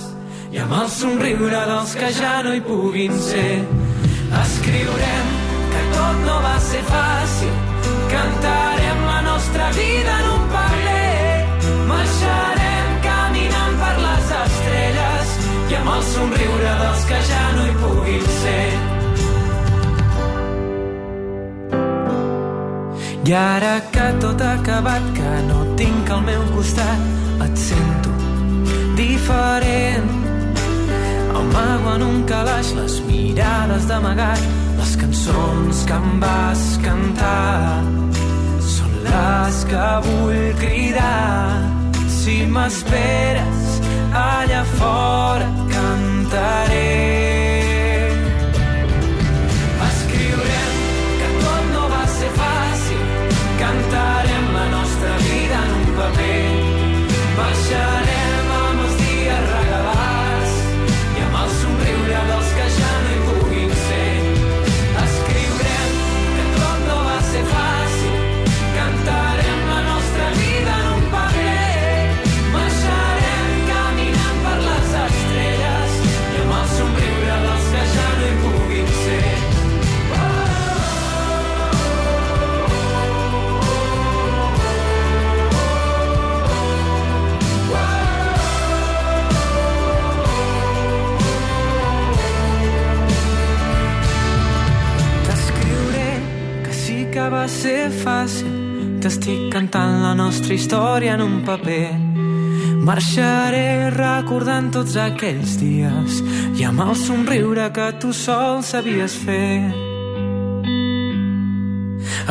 [0.54, 3.64] i amb el somriure dels que ja no hi puguin ser.
[4.44, 5.34] Escriurem
[5.74, 7.52] que tot no va ser fàcil.
[8.14, 11.76] Cantarem la nostra vida en un paper.
[11.90, 18.28] Marxarem caminant per les estrelles i amb el somriure dels que ja no hi puguin
[18.42, 18.93] ser.
[23.26, 27.00] I ara que tot ha acabat, que no tinc al meu costat,
[27.40, 28.12] et sento
[28.98, 30.10] diferent.
[31.32, 34.44] El mago en un calaix, les mirades d'amagat,
[34.76, 37.80] les cançons que em vas cantar
[38.60, 41.64] són les que vull cridar.
[42.20, 43.78] Si m'esperes
[44.12, 47.33] allà fora cantaré.
[97.64, 98.50] Ser fàcil.
[99.00, 101.94] T'estic cantant la nostra història en un paper.
[102.84, 106.20] Marxaré recordant tots aquells dies
[106.60, 109.72] i amb el somriure que tu sol sabies fer.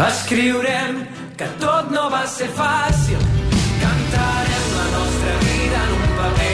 [0.08, 1.02] Escriurem
[1.38, 3.30] que tot no va ser fàcil.
[3.86, 6.53] Cantarem la nostra vida en un paper.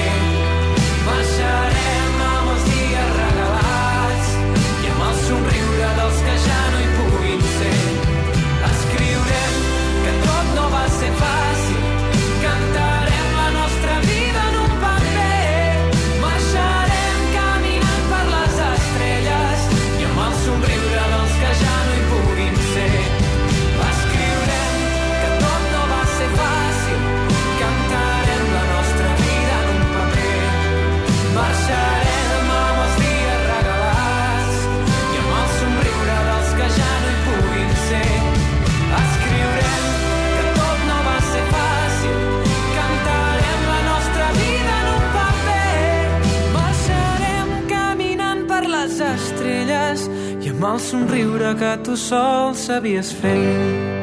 [49.16, 50.06] Estrelles
[50.44, 54.00] i amb el somriure que tu sol sabies fer.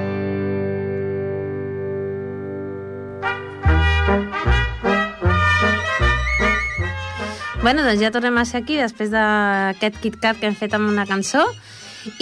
[7.66, 11.02] Bueno, doncs ja tornem a ser aquí després d'aquest KitKat que hem fet amb una
[11.08, 11.42] cançó.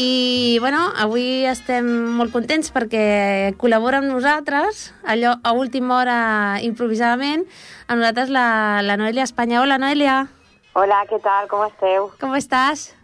[0.00, 1.84] I, bueno, avui estem
[2.16, 6.16] molt contents perquè col·labora amb nosaltres, allò a última hora
[6.64, 7.44] improvisadament,
[7.88, 8.46] amb nosaltres la,
[8.80, 9.60] la Noelia Espanya.
[9.60, 10.22] Hola, Noelia,
[11.08, 11.48] ¿qué tal?
[11.48, 12.10] ¿Cómo esteu?
[12.20, 12.94] ¿cómo estás?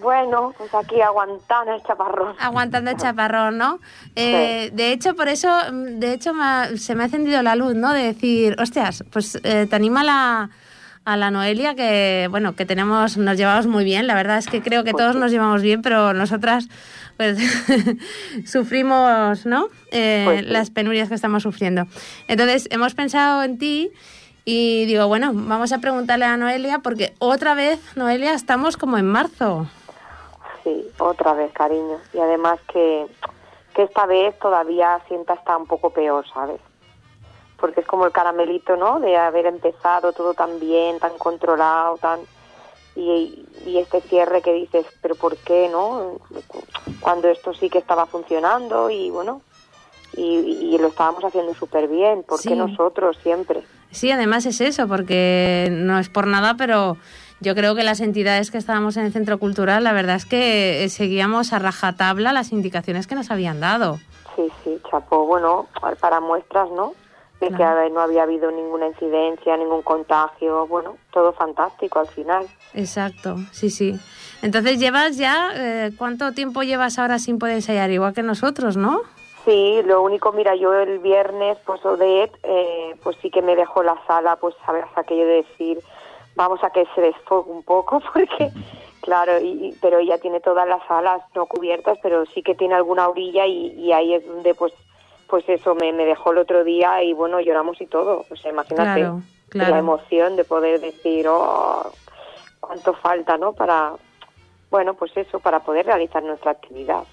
[0.00, 2.34] Bueno, pues aquí aguantando el chaparrón.
[2.40, 3.78] Aguantando el chaparrón, ¿no?
[4.16, 7.74] Eh, De hecho, por eso, de hecho, me ha- se me ha encendido la luz,
[7.74, 7.92] ¿no?
[7.92, 10.50] De decir, hostias, pues eh, te anima la,
[11.04, 14.06] a la Noelia que, bueno, que tenemos, nos llevamos muy bien.
[14.06, 15.20] La verdad es que creo que Pues todos sí.
[15.20, 16.68] nos llevamos bien, pero nosotras,
[17.18, 17.36] pues,
[18.46, 19.68] sufrimos, ¿no?
[19.90, 20.46] Eh, Pues sí.
[20.46, 21.86] Las penurias que estamos sufriendo.
[22.28, 23.90] Entonces, hemos pensado en ti
[24.44, 29.06] y digo, bueno, vamos a preguntarle a Noelia porque otra vez, Noelia, estamos como en
[29.06, 29.66] marzo.
[30.64, 31.98] Sí, otra vez, cariño.
[32.12, 33.06] Y además que,
[33.74, 36.60] que esta vez todavía sienta está un poco peor, ¿sabes?
[37.58, 38.98] Porque es como el caramelito, ¿no?
[39.00, 42.20] De haber empezado todo tan bien, tan controlado, tan...
[42.94, 46.18] Y, y este cierre que dices, pero ¿por qué, no?
[47.00, 49.40] Cuando esto sí que estaba funcionando y bueno,
[50.14, 50.24] y,
[50.74, 52.22] y lo estábamos haciendo súper bien.
[52.22, 52.50] ¿Por Sí.
[52.50, 53.62] qué nosotros siempre?
[53.92, 56.96] Sí, además es eso, porque no es por nada, pero
[57.40, 60.84] yo creo que las entidades que estábamos en el centro cultural, la verdad es que
[60.84, 63.98] eh, seguíamos a rajatabla las indicaciones que nos habían dado.
[64.36, 65.26] Sí, sí, chapó.
[65.26, 65.66] Bueno,
[66.00, 66.94] para muestras, ¿no?
[67.40, 70.68] De que no había habido ninguna incidencia, ningún contagio.
[70.68, 72.46] Bueno, todo fantástico al final.
[72.72, 73.98] Exacto, sí, sí.
[74.42, 77.90] Entonces llevas ya, eh, ¿cuánto tiempo llevas ahora sin poder ensayar?
[77.90, 79.00] Igual que nosotros, ¿no?
[79.44, 83.82] Sí, lo único, mira, yo el viernes, pues Odette, eh, pues sí que me dejó
[83.82, 85.80] la sala, pues sabes, aquello de decir,
[86.36, 88.52] vamos a que se desfogue un poco, porque,
[89.00, 92.74] claro, y, y- pero ella tiene todas las salas no cubiertas, pero sí que tiene
[92.74, 94.72] alguna orilla y, y ahí es donde, pues,
[95.26, 98.26] pues eso, me, me dejó el otro día y bueno, lloramos y todo.
[98.30, 99.70] O sea, imagínate Claro, claro.
[99.70, 101.90] la emoción de poder decir, oh,
[102.60, 103.54] cuánto falta, ¿no?
[103.54, 103.94] Para,
[104.70, 107.04] bueno, pues eso, para poder realizar nuestra actividad.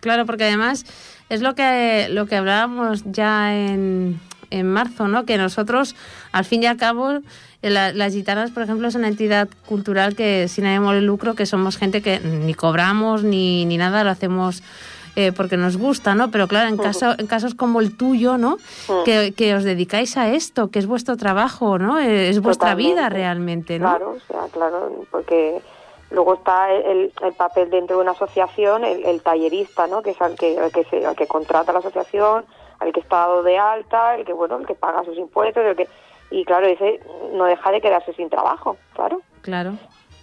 [0.00, 0.84] Claro, porque además
[1.28, 5.24] es lo que, lo que hablábamos ya en, en marzo, ¿no?
[5.24, 5.94] Que nosotros,
[6.32, 7.10] al fin y al cabo,
[7.62, 11.34] eh, la- las gitanas, por ejemplo, es una entidad cultural que sin ánimo de lucro,
[11.34, 14.62] que somos gente que ni cobramos ni, ni nada, lo hacemos
[15.16, 16.30] eh, porque nos gusta, ¿no?
[16.30, 18.56] Pero claro, en, caso, en casos como el tuyo, ¿no?
[19.04, 21.98] Que, que os dedicáis a esto, que es vuestro trabajo, ¿no?
[21.98, 23.88] Eh, Es vuestra vida realmente, ¿no?
[23.88, 25.60] Claro, o sea, claro, porque
[26.10, 30.02] luego está el, el papel dentro de una asociación, el, el tallerista, ¿no?
[30.02, 32.44] Que es al que, al que, se, al que contrata la asociación,
[32.78, 35.76] al que está dado de alta, el que, bueno, el que paga sus impuestos, el
[35.76, 35.88] que...
[36.30, 37.00] Y claro, ese
[37.32, 39.22] no deja de quedarse sin trabajo, claro.
[39.40, 39.72] Claro.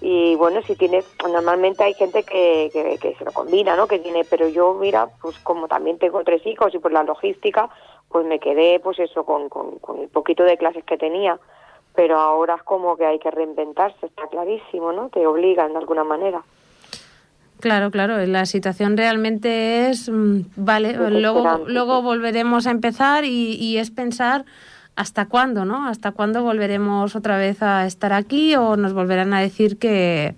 [0.02, 3.88] Y bueno, si tienes, normalmente hay gente que, que, que se lo combina, ¿no?
[3.88, 7.70] Que tiene, pero yo, mira, pues como también tengo tres hijos y por la logística,
[8.10, 11.40] pues me quedé, pues eso, con, con, con el poquito de clases que tenía.
[11.96, 15.10] Pero ahora es como que hay que reinventarse, está clarísimo, ¿no?
[15.10, 16.42] Te obligan de alguna manera.
[17.62, 23.78] Claro, claro, la situación realmente es, mm, vale, luego, luego volveremos a empezar y, y
[23.78, 24.44] es pensar
[24.98, 25.88] hasta cuándo, ¿no?
[25.88, 30.36] Hasta cuándo volveremos otra vez a estar aquí o nos volverán a decir que,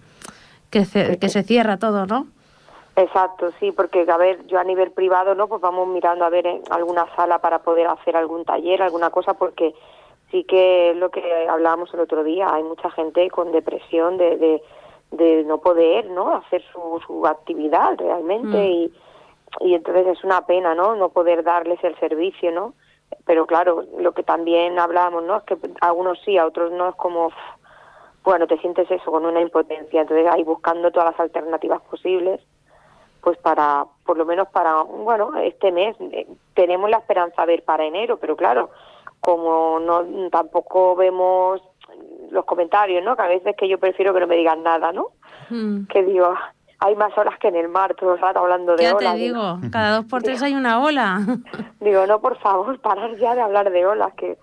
[0.70, 2.28] que, ce- que se cierra todo, ¿no?
[2.96, 5.48] Exacto, sí, porque a ver, yo a nivel privado, ¿no?
[5.48, 9.34] Pues vamos mirando a ver en alguna sala para poder hacer algún taller, alguna cosa,
[9.36, 9.74] porque
[10.32, 14.38] sí que es lo que hablábamos el otro día, hay mucha gente con depresión de,
[14.38, 14.62] de,
[15.12, 16.36] de no poder, ¿no?
[16.36, 18.72] Hacer su, su actividad realmente Mm.
[18.72, 18.94] y,
[19.62, 20.96] y entonces es una pena, ¿no?
[20.96, 22.74] No poder darles el servicio, ¿no?
[23.26, 25.38] Pero claro, lo que también hablábamos, ¿no?
[25.38, 27.32] Es que a unos sí, a otros no, es como,
[28.24, 32.42] bueno, te sientes eso, con una impotencia, entonces ahí buscando todas las alternativas posibles
[33.22, 37.64] pues para, por lo menos para, bueno, este mes eh, tenemos la esperanza de ver
[37.64, 38.70] para enero, pero claro,
[39.28, 41.62] como no tampoco vemos
[42.32, 43.18] los comentarios, ¿no?
[43.18, 45.08] Que a veces que yo prefiero que no me digan nada, ¿no?
[45.50, 45.88] Mm.
[45.88, 46.34] Que digo,
[46.80, 49.16] hay más olas que en el mar, todo el rato hablando de Ya olas.
[49.16, 51.20] te digo, cada dos por tres hay una ola.
[51.82, 54.38] Digo, no, por favor, parar ya de hablar de olas, que,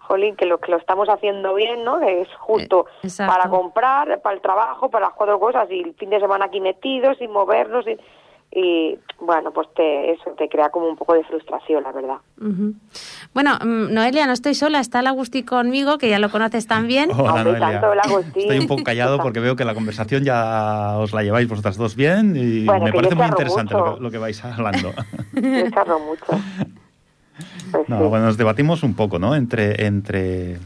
[0.00, 1.98] jolín, que lo que lo estamos haciendo bien, ¿no?
[1.98, 5.94] Que es justo Eh, para comprar, para el trabajo, para las cuatro cosas, y el
[5.94, 7.98] fin de semana aquí metidos, sin movernos, y,
[8.58, 12.16] y, bueno, pues te, eso te crea como un poco de frustración, la verdad.
[13.34, 17.10] Bueno, mm, Noelia, no estoy sola, está el Agustí conmigo, que ya lo conoces también.
[17.12, 17.80] Hola, Noelia.
[17.80, 18.00] tanto el.
[18.34, 21.96] Estoy un poco callado porque veo que la conversación ya os la lleváis vosotras dos
[21.96, 24.92] bien y Bueno, me parece muy interesante lo que, lo que vais hablando.
[25.34, 26.24] Yo charlo mucho.
[27.70, 28.04] Pues No, sí.
[28.08, 29.34] bueno, nos debatimos un poco, ¿no?
[29.34, 30.56] Entre, entre,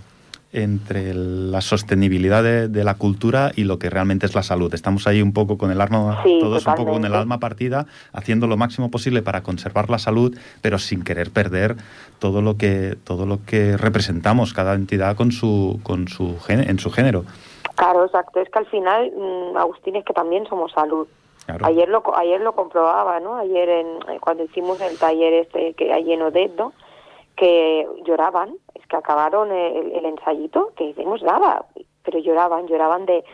[0.53, 4.75] entre la sostenibilidad de, de la cultura y lo que realmente es la salud.
[4.75, 7.87] Estamos ahí un poco con el arma, Sí, todos un poco con el alma partida,
[8.13, 11.77] haciendo lo máximo posible para conservar la salud, pero sin querer perder
[12.19, 16.91] todo lo que, todo lo que representamos cada entidad con su, con su en su
[16.91, 17.25] género.
[17.77, 18.41] Claro, exacto.
[18.41, 21.07] Es que al final, mm, Agustín, es que también somos salud.
[21.47, 21.65] Claro.
[21.67, 23.37] Ayer lo ayer lo comprobaba, ¿no?
[23.37, 26.53] Ayer en, cuando hicimos el taller este que hay en Odet,
[27.37, 28.51] que lloraban,
[28.91, 31.65] que acabaron el, el ensayito, que hicimos nada,
[32.05, 33.25] pero lloraban, lloraban de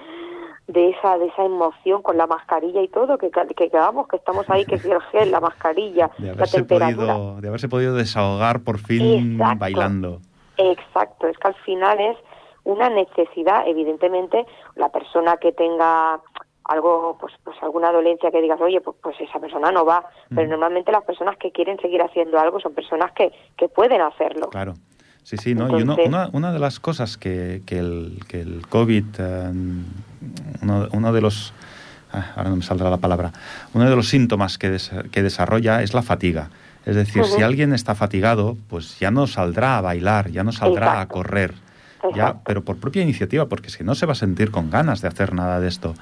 [0.69, 4.17] de esa de esa emoción con la mascarilla y todo, que, que, que vamos, que
[4.17, 7.15] estamos ahí, que si el gel, la mascarilla, De la haberse, temperatura.
[7.15, 9.59] podido, de haberse podido desahogar por fin Exacto.
[9.61, 10.19] bailando.
[10.57, 12.17] Exacto, es que al final es
[12.65, 16.21] una necesidad, evidentemente, la persona que tenga
[16.65, 20.49] algo, pues, pues alguna dolencia que digas, oye, pues, pues esa persona no va, pero
[20.49, 20.51] Mm.
[20.51, 24.49] normalmente las personas que quieren seguir haciendo algo son personas que, que pueden hacerlo.
[24.51, 24.73] Claro.
[25.27, 25.69] Sí, sí, ¿no?
[25.71, 29.51] y uno- una, una de las cosas que, que el, que el COVID, eh,
[30.63, 31.53] uno, uno de los,
[32.13, 33.33] ah, ahora no me saldrá la palabra,
[33.75, 36.51] uno de los síntomas que, des- que desarrolla es la fatiga.
[36.85, 41.01] Es decir, si alguien está fatigado, pues ya no saldrá a bailar, ya no saldrá
[41.01, 41.55] a correr,
[42.15, 45.09] ya, pero por propia iniciativa, porque si no se va a sentir con ganas de
[45.09, 45.95] hacer nada de esto.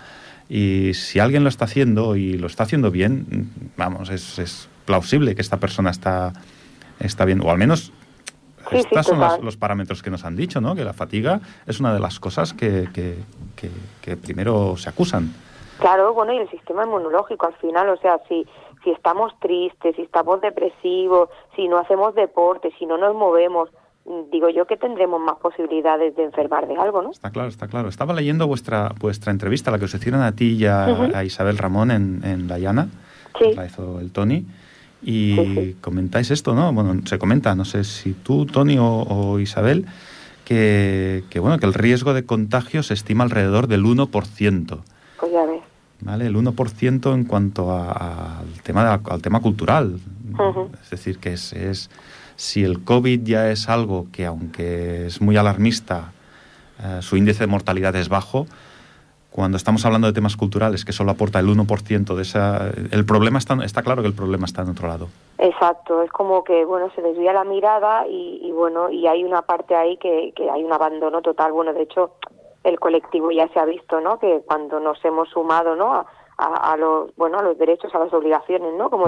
[0.51, 5.35] Y si alguien lo está haciendo y lo está haciendo bien, vamos, es, es plausible
[5.35, 6.35] que esta persona está,
[7.01, 7.91] está bien, o al menos
[8.71, 10.75] Sí, sí, estos son las- los parámetros que nos han dicho, ¿no?
[10.75, 13.17] Que la fatiga es una de las cosas que, que,
[13.57, 13.71] que-
[14.03, 15.33] que primero se acusan.
[15.79, 18.47] Claro, bueno, y el sistema inmunológico al final, o sea, si,
[18.85, 23.71] si estamos tristes, si estamos depresivos, si no hacemos deporte, si no nos movemos,
[24.05, 27.11] mm, digo yo que tendremos más posibilidades de enfermar de algo, ¿no?
[27.11, 27.89] Está claro, está claro.
[27.89, 31.17] Estaba leyendo vuestra, vuestra entrevista, la que os hicieron a ti y a, Ujú.
[31.17, 32.89] a Isabel Ramón en, en La Llana,
[33.39, 33.53] Sí.
[33.55, 34.47] la hizo el Tony,
[35.05, 36.73] y Sí, comentáis esto, ¿no?
[36.73, 39.87] Bueno, se comenta, no sé si tú, Tony o, o Isabel,
[40.45, 44.79] que, que, bueno, que el riesgo de contagio se estima alrededor del 1%.
[45.21, 45.61] Pues ya ves.
[46.01, 46.27] ¿vale?
[46.27, 49.99] El 1% en cuanto a- a- al, tema de- al tema cultural.
[50.83, 51.89] Es decir, que es, es-
[52.37, 56.13] si el COVID ya es algo que, aunque es muy alarmista,
[56.83, 58.47] eh, su índice de mortalidad es bajo,
[59.35, 62.69] cuando estamos hablando de temas culturales que solo aporta el 1% de esa...
[62.93, 65.09] El problema está, está claro que el problema está en otro lado.
[65.39, 69.43] Exacto, es como que, bueno, se desvía la mirada y, y, bueno, y hay una
[69.43, 71.51] parte ahí que, que hay un abandono total.
[71.51, 72.13] Bueno, de hecho,
[72.63, 74.21] el colectivo ya se ha visto, ¿no?
[74.21, 75.95] Que cuando nos hemos sumado, ¿no?
[75.95, 76.07] A,
[76.39, 78.89] a- a los, bueno, a los derechos, a las obligaciones, ¿no?
[78.89, 79.07] Como.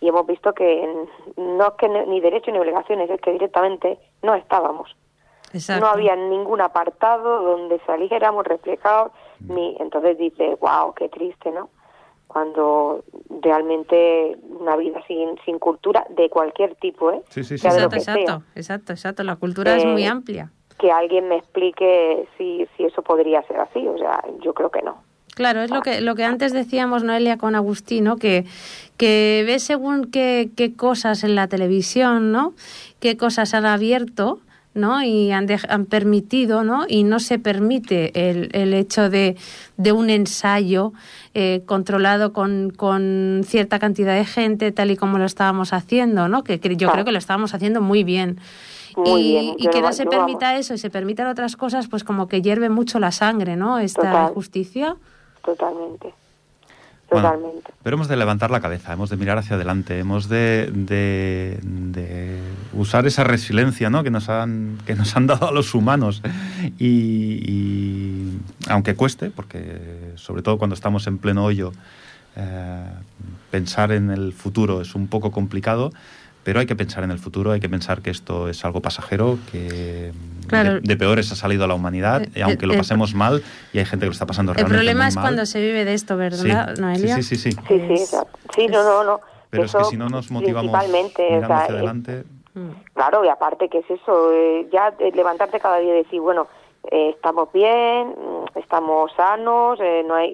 [0.00, 3.32] Y hemos visto que en- no es que ni ni derechos ni obligaciones, es que
[3.32, 4.96] directamente no estábamos.
[5.52, 5.84] Exacto.
[5.84, 11.70] No había ningún apartado donde saliéramos reflejados, ni entonces dice, wow, qué triste, ¿no?
[12.26, 13.04] Cuando
[13.42, 17.22] realmente una vida sin, sin cultura de cualquier tipo, ¿eh?
[17.30, 17.66] Sí, sí, sí.
[17.66, 19.22] Exacto, exacto, exacto, exacto.
[19.22, 20.50] La cultura es muy Eh, amplia.
[20.78, 24.82] Que alguien me explique si, si eso podría ser así, o sea, yo creo que
[24.82, 24.96] no.
[25.34, 28.16] Claro, es lo que, lo que antes decíamos, Noelia, con Agustín, ¿no?
[28.16, 28.44] Que,
[28.96, 32.54] que ves según qué, qué cosas en la televisión, ¿no?
[33.00, 34.40] Qué cosas han abierto,
[34.76, 35.02] ¿no?
[35.02, 36.84] Y han, dej- han permitido, ¿no?
[36.88, 39.36] Y no se permite el, el hecho de,
[39.76, 40.92] de un ensayo
[41.34, 46.44] eh, controlado con, con cierta cantidad de gente, tal y como lo estábamos haciendo, ¿no?
[46.44, 48.38] Que, que yo creo que lo estábamos haciendo muy bien.
[48.96, 50.60] Muy y, bien, y yo que no- se permita vamos.
[50.60, 53.78] eso y se permitan otras cosas, pues como que hierve mucho la sangre, ¿no?
[53.78, 54.28] Esta Total.
[54.30, 54.96] injusticia.
[55.44, 56.14] Totalmente.
[57.10, 57.28] Bueno,
[57.82, 62.40] pero hemos de levantar la cabeza, hemos de mirar hacia adelante, hemos de, de- de
[62.72, 64.02] usar esa resiliencia ¿no?
[64.02, 66.20] que, nos han, que nos han dado a los humanos.
[66.78, 68.38] Y, y
[68.68, 71.72] aunque cueste, porque sobre todo cuando estamos en pleno hoyo,
[72.34, 72.84] eh,
[73.50, 75.92] pensar en el futuro es un poco complicado,
[76.46, 79.36] pero hay que pensar en el futuro, hay que pensar que esto es algo pasajero,
[79.50, 80.12] que
[80.46, 80.74] Claro.
[80.74, 83.78] de, de peores ha salido la humanidad, Eh, y aunque lo eh, pasemos mal, y
[83.80, 85.24] hay gente que lo está pasando El realmente problema muy es mal.
[85.24, 87.16] cuando se vive de esto, ¿verdad, Sí, Noelia?
[87.16, 87.50] Sí, sí, sí.
[87.50, 87.58] sí.
[87.66, 88.06] Sí,
[88.54, 89.20] sí, Es- no, no, no.
[89.50, 92.24] Pero es que Eso si no nos motivamos principalmente, o mirando sea, hacia es- adelante...
[92.54, 92.70] Mm.
[92.94, 96.46] Claro, y aparte que es eso, eh, ya levantarte cada día y decir, bueno,
[96.92, 100.32] eh, estamos bien, mm, estamos sanos, eh, no hay...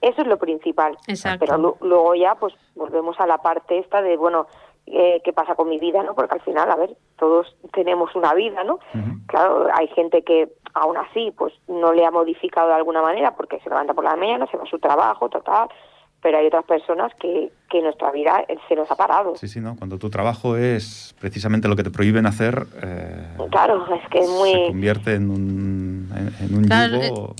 [0.00, 0.96] Eso es lo principal.
[1.06, 1.44] Exacto.
[1.44, 4.46] Pero lu- luego ya, pues, volvemos a la parte esta de, bueno,
[4.86, 6.14] eh, ¿qué pasa con mi vida, no?
[6.14, 8.78] Porque al final, a ver, todos tenemos una vida, ¿no?
[9.26, 13.60] Claro, hay gente que aún así, pues, no le ha modificado de alguna manera porque
[13.60, 15.68] se levanta por la mañana, se va a su trabajo, total,
[16.20, 19.34] pero hay otras personas que, que nuestra vida eh, se nos ha parado.
[19.36, 19.76] Sí, sí, ¿no?
[19.76, 24.28] Cuando tu trabajo es precisamente lo que te prohíben hacer, eh, Claro, es que es
[24.28, 24.52] muy...
[24.52, 27.34] se convierte en un, en, en un Claro, yugo.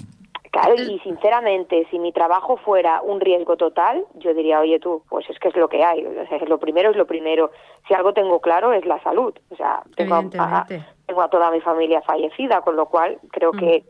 [0.53, 5.29] Claro, y sinceramente, si mi trabajo fuera un riesgo total, yo diría, oye tú, pues
[5.31, 6.05] es que es lo que hay.
[6.05, 7.51] O sea, lo primero es lo primero.
[7.88, 9.33] Si algo tengo claro es la salud.
[9.49, 10.67] O sea, tengo a,
[11.07, 13.85] tengo a toda mi familia fallecida, con lo cual creo que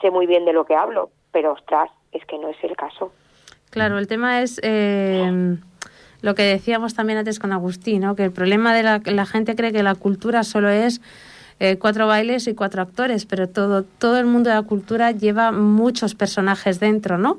[0.00, 1.10] sé muy bien de lo que hablo.
[1.32, 3.12] Pero, ostras, es que no es el caso.
[3.68, 5.58] Claro, el tema es eh,
[6.22, 8.16] lo que decíamos también antes con Agustín, ¿no?
[8.16, 11.02] que el problema de la, la gente cree que la cultura solo es
[11.60, 15.52] eh, cuatro bailes y cuatro actores, pero todo, todo el mundo de la cultura lleva
[15.52, 17.38] muchos personajes dentro, ¿no?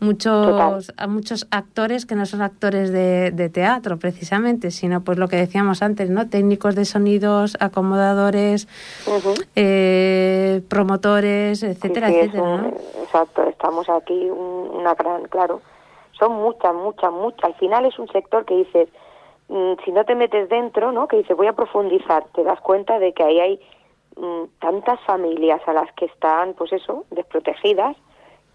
[0.00, 5.28] Muchos, a muchos actores que no son actores de, de teatro precisamente, sino pues lo
[5.28, 6.28] que decíamos antes, ¿no?
[6.28, 8.66] Técnicos de sonidos, acomodadores,
[9.54, 12.68] eh, promotores, etcétera, Sí, sí, es etcétera, un- ¿no?
[13.04, 15.60] Exacto, estamos aquí un- una gran, claro.
[16.18, 17.44] Son muchas, muchas, muchas.
[17.44, 18.88] Al final es un sector que dices,
[19.52, 21.06] mm, si no te metes dentro, ¿no?
[21.08, 23.60] Que dices, voy a profundizar, te das cuenta de que ahí hay
[24.16, 27.96] mm, tantas familias a las que están, pues eso, desprotegidas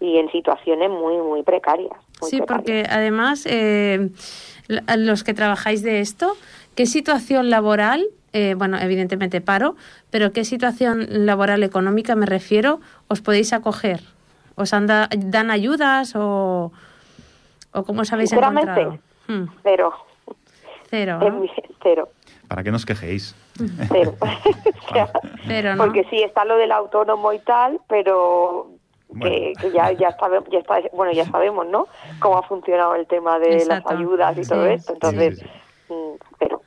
[0.00, 1.98] y en situaciones muy, muy precarias.
[2.20, 2.46] muy Sí, precarias.
[2.64, 4.10] porque además eh,
[4.96, 6.34] los que trabajáis de esto,
[6.76, 9.74] ¿qué situación laboral, eh, bueno, evidentemente paro,
[10.10, 14.00] pero qué situación laboral económica me refiero, os podéis acoger?
[14.54, 16.70] ¿Os han da- dan ayudas o,
[17.72, 18.98] o cómo os habéis encontrado?
[19.28, 19.46] Hmm,
[20.90, 21.50] Cero, cero, en mi-
[21.82, 22.08] cero.
[22.48, 23.34] Para que no os quejéis.
[23.88, 24.14] Cero.
[24.20, 25.10] O sea,
[25.46, 25.84] Cero, ¿no?
[25.84, 28.68] Porque sí, está lo del autónomo y tal, pero
[29.08, 29.60] que, Bueno.
[29.60, 31.86] que ya, ya, sabe- ya está, bueno, ya sabemos, ¿no?
[32.20, 33.90] Cómo ha funcionado el tema de Exacto.
[33.90, 34.92] las ayudas y todo esto.
[34.94, 35.44] Entonces, sí,
[35.88, 35.92] sí.
[35.94, 36.57] mm, pero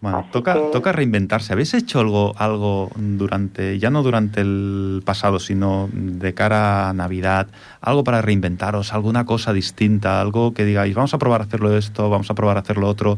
[0.00, 1.52] Bueno, Así toca, que- toca reinventarse.
[1.52, 7.48] ¿Habéis hecho algo, algo durante, ya no durante el pasado, sino de cara a Navidad,
[7.80, 12.08] algo para reinventaros, alguna cosa distinta, algo que digáis, vamos a probar a hacerlo esto,
[12.10, 13.16] vamos a probar a hacerlo otro?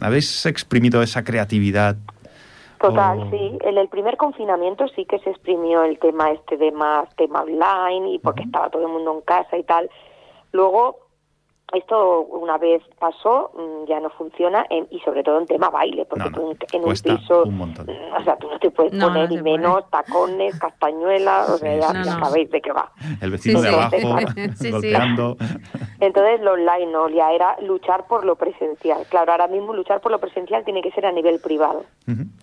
[0.00, 1.96] ¿Habéis exprimido esa creatividad?
[2.80, 3.58] Total, O- sí.
[3.60, 8.14] En el primer confinamiento sí que se exprimió el tema este de más tema online
[8.14, 9.88] y porque estaba todo el mundo en casa y tal.
[10.52, 11.07] Luego,
[11.72, 16.04] esto una vez pasó, mm, ya no funciona en- y sobre todo en tema baile,
[16.06, 17.86] porque No, no, tú en- en un piso, un montón.
[17.86, 19.42] mm, o sea, tú no te puedes No, no poner puede.
[19.42, 22.90] menos tacones, castañuelas, o sea, Sí, ya, sabéis de qué va.
[23.20, 23.74] El vecino Sí, de sí.
[23.76, 23.96] abajo
[24.56, 24.70] Sí, sí.
[24.70, 25.36] golpeando.
[26.00, 29.02] Entonces lo online no, ya era luchar por lo presencial.
[29.10, 31.84] Claro, ahora mismo luchar por lo presencial tiene que ser a nivel privado.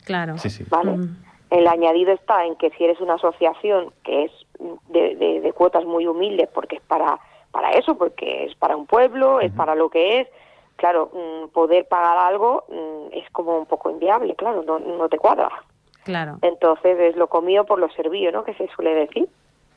[0.06, 0.38] Claro.
[0.38, 0.64] Sí, sí.
[0.70, 0.98] ¿vale?
[0.98, 1.18] Mm.
[1.52, 4.32] El añadido está en que si eres una asociación que es
[4.90, 7.20] de, de- de cuotas muy humildes, porque es para,
[7.56, 10.28] para eso, porque es para un pueblo, es para lo que es,
[10.76, 15.18] claro, mm, poder pagar algo mm, es como un poco inviable, claro, no, no te
[15.18, 15.50] cuadra.
[16.04, 16.38] Claro.
[16.42, 18.44] Entonces es lo comido por lo servido, ¿no?
[18.44, 19.30] Que se suele decir.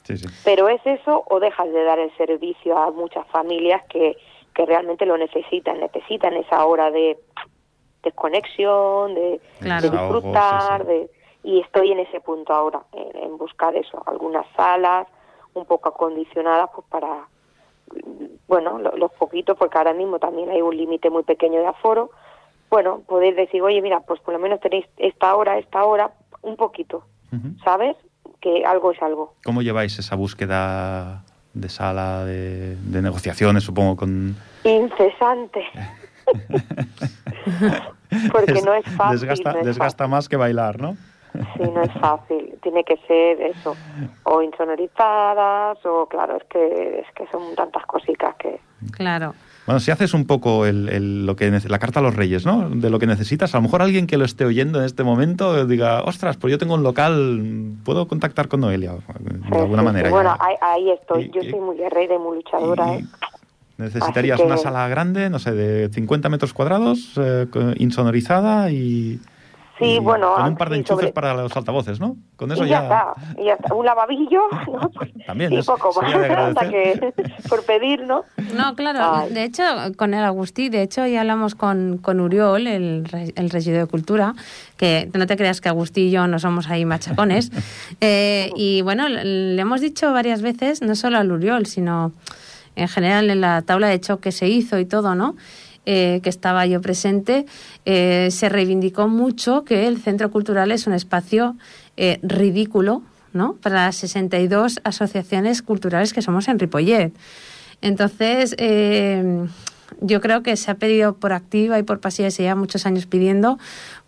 [0.02, 0.26] Sí, sí.
[0.44, 4.16] Pero es eso o dejas de dar el servicio a muchas familias que,
[4.54, 7.16] que realmente lo necesitan, necesitan esa hora de
[8.02, 9.82] desconexión, de, Claro.
[9.82, 10.86] de Desahogo, disfrutar, sí.
[10.88, 11.10] de
[11.44, 15.06] y estoy en ese punto ahora, en, en buscar eso, algunas salas
[15.54, 17.28] un poco acondicionadas pues para,
[18.46, 22.10] bueno, lo- los poquitos, porque ahora mismo también hay un límite muy pequeño de aforo,
[22.70, 26.56] bueno, poder decir, oye, mira, pues por lo menos tenéis esta hora, esta hora, un
[26.56, 27.04] poquito.
[27.64, 27.96] ¿sabes?
[28.40, 29.34] Que algo es algo.
[29.44, 31.24] ¿Cómo lleváis esa búsqueda
[31.54, 34.36] de sala, de, de negociaciones, supongo, con...
[34.64, 35.64] Incesante.
[38.32, 39.20] Porque no es fácil.
[39.20, 40.96] Desgasta, no es desgasta más que bailar, ¿no?
[41.56, 42.54] Sí, no es fácil.
[42.62, 43.76] Tiene que ser eso,
[44.24, 48.60] o insonorizadas, o claro, es que es que son tantas cositas que...
[48.92, 49.34] Claro.
[49.66, 52.70] Bueno, si haces un poco el, el- lo que la carta a los reyes, ¿no?
[52.70, 55.66] De lo que necesitas, a lo mejor alguien que lo esté oyendo en este momento
[55.66, 58.92] diga, ostras, pues yo tengo un local, ¿puedo contactar con Noelia?
[58.92, 60.08] De Sí, alguna sí, manera.
[60.08, 60.14] sí.
[60.14, 61.24] Bueno, ahí, ahí estoy.
[61.24, 63.04] Y- Yo y- soy muy guerrera y muy luchadora, Y ¿eh?
[63.76, 69.20] Necesitarías que- una sala grande, no sé, de 50 metros cuadrados, eh, insonorizada y,
[69.78, 72.16] Sí, y bueno, con un par de sí, enchufes sobre- para los altavoces, ¿no?
[72.36, 73.74] Con eso y ya, está, y ya está.
[73.74, 74.40] Un lavadillo,
[74.72, 74.90] ¿no?
[75.26, 76.10] También y es- poco más.
[76.12, 77.14] sería de Hasta que,
[77.48, 78.24] por pedir, ¿no?
[78.54, 78.98] No, claro.
[79.02, 79.32] Ay.
[79.32, 79.62] De hecho,
[79.96, 83.86] con el Agustí, de hecho, ya hablamos con, con Uriol, el, re- el regidor de
[83.86, 84.34] Cultura,
[84.76, 87.50] que no te creas que Agustí y yo no somos ahí machacones.
[88.00, 92.12] Eh, y bueno, le, le hemos dicho varias veces, no solo al Uriol, sino
[92.76, 95.36] en general en la tabla de choque se hizo y todo, ¿no?
[95.90, 97.46] Eh, que estaba yo presente,
[97.86, 101.56] eh, se reivindicó mucho que el Centro Cultural es un espacio
[101.96, 103.02] eh, ridículo
[103.32, 103.54] ¿no?
[103.54, 107.12] para las 62 asociaciones culturales que somos en Ripollet.
[107.80, 109.46] Entonces, eh,
[110.02, 112.84] yo creo que se ha pedido por activa y por pasiva, y se lleva muchos
[112.84, 113.58] años pidiendo,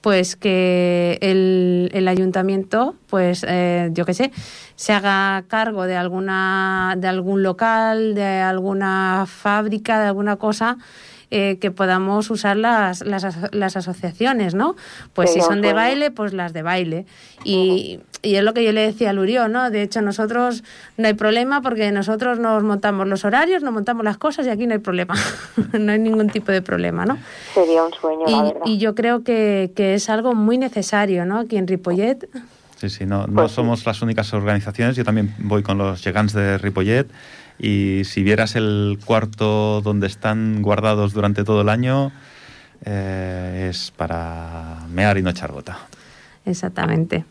[0.03, 4.33] pues que el, el ayuntamiento, pues yo qué sé,
[4.77, 10.77] se haga cargo de alguna, de algún local, de alguna fábrica, de alguna cosa
[11.31, 14.74] eh, que podamos usar las, las, aso- las asociaciones, ¿no?
[15.14, 17.07] Pues si Sería un son de baile, pues las de baile.
[17.45, 19.70] Y, y es lo que yo le decía a Lurió, ¿no?
[19.70, 20.64] De hecho, nosotros
[20.97, 24.66] no hay problema porque nosotros nos montamos los horarios, nos montamos las cosas y aquí
[24.66, 25.14] no hay problema.
[25.78, 27.16] no hay ningún tipo de problema, ¿no?
[27.55, 28.61] Sería un sueño, la Y, verdad.
[28.66, 31.39] y yo creo que, que es algo muy necesario, ¿no?
[31.39, 32.28] Aquí en Ripollet.
[32.76, 33.57] Sí, sí, no, no Pues sí.
[33.57, 34.97] somos las únicas organizaciones.
[34.97, 37.07] Yo también voy con los Gegants de Ripollet
[37.61, 42.11] y si vieras el cuarto donde están guardados durante todo el año,
[42.85, 45.79] eh, es para mear y no echar gota.
[46.47, 47.25] Exactamente.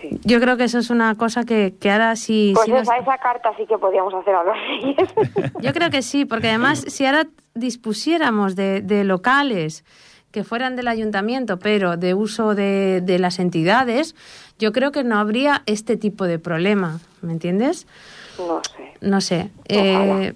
[0.00, 0.18] Sí.
[0.24, 2.52] Yo creo que eso es una cosa que, que ahora sí...
[2.54, 5.52] Pues sí nos- esa, esa carta sí que podíamos hacer a los reyes.
[5.60, 9.84] Yo creo que sí, porque además si ahora dispusiéramos de, de locales
[10.32, 14.14] que fueran del ayuntamiento, pero de uso de, de las entidades,
[14.58, 17.86] yo creo que no habría este tipo de problema, ¿me entiendes?
[18.46, 18.92] No sé.
[19.00, 19.50] No sé.
[19.68, 20.32] Eh,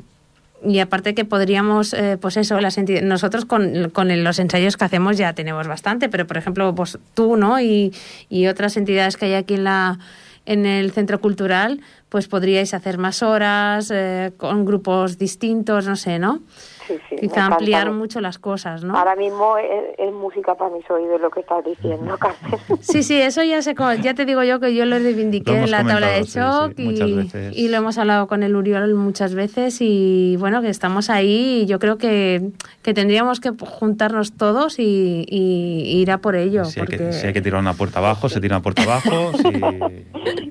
[0.66, 5.18] y aparte que podríamos, eh, pues eso, las nosotros con, con los ensayos que hacemos
[5.18, 7.60] ya tenemos bastante, pero por ejemplo, pues tú, ¿no?
[7.60, 7.92] Y,
[8.30, 9.98] y otras entidades que hay aquí en la
[10.46, 16.18] en el centro cultural, pues podríais hacer más horas eh, con grupos distintos, no sé,
[16.18, 16.40] ¿no?
[16.86, 17.54] Sí, Quizá encanta.
[17.56, 18.94] ampliar mucho las cosas, ¿no?
[18.96, 22.60] Ahora mismo es, es música para mis oídos lo que estás diciendo, Carmen.
[22.80, 25.64] Sí, sí, eso ya sé, co- ya te digo yo que yo lo reivindiqué Lo
[25.64, 29.78] en la tabla de shock sí, y, lo hemos hablado con el Uriol muchas veces
[29.80, 32.50] y bueno, que estamos ahí y yo creo que,
[32.82, 36.64] que tendríamos que juntarnos todos y, y ir a por ello.
[36.64, 39.32] Si hay, que, si hay que tirar una puerta abajo, se tira una puerta abajo.
[39.38, 39.48] si-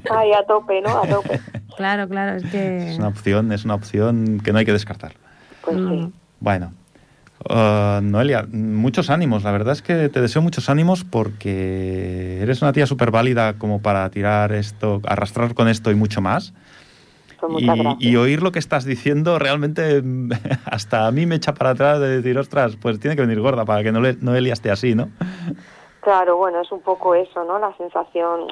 [0.10, 0.90] Ay, a tope, ¿no?
[0.98, 1.40] A tope.
[1.78, 2.90] Claro, claro, es que...
[2.90, 5.14] Es una opción, es una opción que no hay que descartar.
[5.64, 6.12] Pues sí.
[6.44, 6.50] No.
[6.50, 6.74] Bueno,
[7.50, 9.44] uh, Noelia, muchos ánimos.
[9.44, 13.82] La verdad es que te deseo muchos ánimos porque eres una tía súper válida como
[13.82, 16.54] para tirar esto, arrastrar con esto y mucho más.
[17.40, 17.64] Pues
[18.00, 20.02] Y, y oír lo que estás diciendo realmente
[20.66, 23.66] hasta a mí me echa para atrás de decir, ostras, pues tiene que venir gorda
[23.66, 25.10] para que Noelia, esté así, ¿no?
[26.02, 27.60] Claro, bueno, es un poco eso, ¿no?
[27.60, 28.48] La sensación,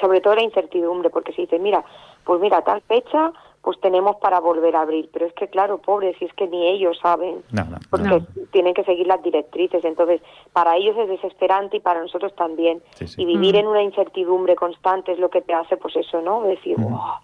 [0.00, 1.84] sobre todo la incertidumbre, porque si dices, mira,
[2.24, 3.32] pues mira, tal fecha,
[3.66, 5.10] pues tenemos para volver a abrir.
[5.12, 8.20] Pero es que, claro, pobres, si es que ni ellos saben, No, no, porque No.
[8.52, 9.84] tienen que seguir las directrices.
[9.84, 10.20] Entonces,
[10.52, 12.80] para ellos es desesperante y para nosotros también.
[12.90, 13.20] Sí, sí.
[13.22, 13.58] Y vivir Mm.
[13.58, 16.42] en una incertidumbre constante es lo que te hace, pues eso, ¿no?
[16.42, 16.90] Decir, Ujú.
[16.90, 17.18] "Buah,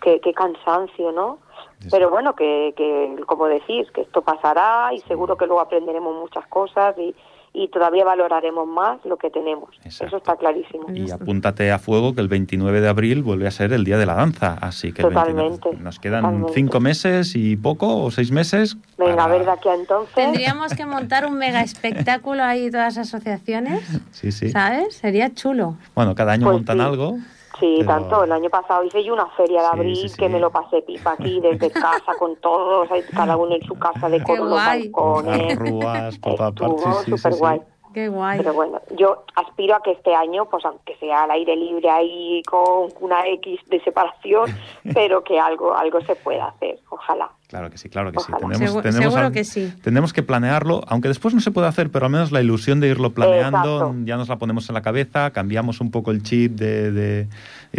[0.00, 1.40] qué, qué cansancio, ¿no?
[1.80, 1.88] Sí.
[1.90, 6.46] Pero bueno, que, que, como decís, que esto pasará y seguro que luego aprenderemos muchas
[6.46, 7.14] cosas y,
[7.54, 9.68] y todavía valoraremos más lo que tenemos.
[9.84, 10.06] Exacto.
[10.06, 10.86] Eso está clarísimo.
[10.94, 14.06] Y apúntate a fuego que el 29 de abril vuelve a ser el día de
[14.06, 16.52] la danza, así que el 29 Totalmente, nos quedan totalmente.
[16.54, 18.76] cinco meses y poco o seis meses.
[18.96, 20.14] Venga, para- a ver de aquí a entonces.
[20.14, 23.82] Tendríamos que montar un mega espectáculo ahí, todas las asociaciones,
[24.12, 24.48] Sí, sí.
[24.50, 24.94] ¿sabes?
[24.94, 25.76] Sería chulo.
[25.94, 26.82] Bueno, cada año Pues montan sí.
[26.84, 27.18] algo.
[27.60, 28.24] Sí, pero- tanto.
[28.24, 30.16] El año pasado hice yo una feria de Sí, abril sí, sí.
[30.16, 33.74] que me lo pasé pipa aquí desde casa con todos, ahí cada uno en su
[33.78, 35.58] casa de con los balcones.
[35.58, 36.66] Por todas Estuvo partes.
[36.68, 37.62] Sí, sí, sí, súper guay.
[37.92, 38.38] Qué guay.
[38.38, 42.42] Pero bueno, yo aspiro a que este año, pues aunque sea al aire libre ahí
[42.48, 44.50] con una X de separación,
[44.94, 47.30] pero que algo algo se pueda hacer, ojalá.
[47.48, 48.32] Claro que sí, claro que sí.
[48.32, 49.72] Tenemos, Segu- tenemos seguro que sí.
[49.82, 52.88] Tenemos que planearlo, aunque después no se puede hacer, pero al menos la ilusión de
[52.88, 53.94] irlo planeando Exacto.
[54.04, 57.26] ya nos la ponemos en la cabeza, cambiamos un poco el chip de...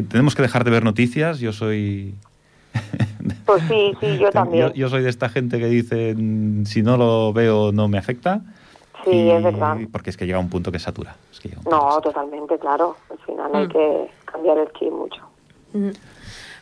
[0.10, 1.40] tenemos que dejar de ver noticias.
[1.40, 2.14] Yo soy...
[3.46, 4.68] Pues sí, sí, yo también.
[4.70, 7.98] Yo, yo soy de esta gente que dice, mm, si no lo veo no me
[7.98, 8.42] afecta.
[9.04, 9.78] Sí, Y- es verdad.
[9.92, 11.16] Porque es que llega un punto que satura.
[11.32, 12.02] Es que que No, satura.
[12.02, 12.96] totalmente, claro.
[13.10, 13.70] Al final hay Mm.
[13.70, 15.22] que cambiar el chip mucho.
[15.74, 15.90] Mm.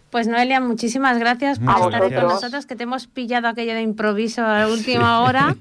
[0.10, 2.24] Pues Noelia, muchísimas gracias por estar ahí con gracias.
[2.34, 5.56] nosotros, que te hemos pillado aquello de improviso a última hora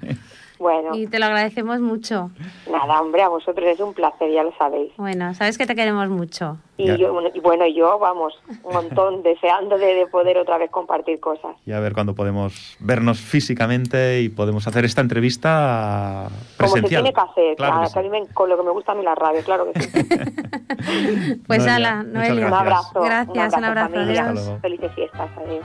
[0.61, 2.31] Bueno, y te lo agradecemos mucho.
[2.71, 4.93] nada, hombre, a vosotros es un placer, ya lo sabéis.
[4.99, 6.59] Bueno, sabes que te queremos mucho.
[6.77, 6.97] Y, Ya.
[6.97, 11.19] yo, bueno, y bueno, yo, vamos, un montón, deseando de, de poder otra vez compartir
[11.19, 11.57] cosas.
[11.65, 17.03] Y a ver cuándo podemos vernos físicamente y podemos hacer esta entrevista Como se presencial.
[17.05, 18.93] tiene que hacer, Claro claro, que que a mí me- con lo que me gusta
[18.93, 19.89] a mí la radio, claro que sí.
[21.47, 22.47] Pues Noelia, ala, Noelia.
[22.49, 23.01] Un abrazo.
[23.01, 24.25] Gracias, un abrazo, familia.
[24.27, 24.39] adiós.
[24.39, 24.61] Hasta luego.
[24.61, 25.65] Felices fiestas, adiós.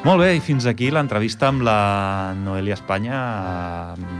[0.00, 3.18] Molt bé, i fins aquí l'entrevista amb la Noelia Espanya.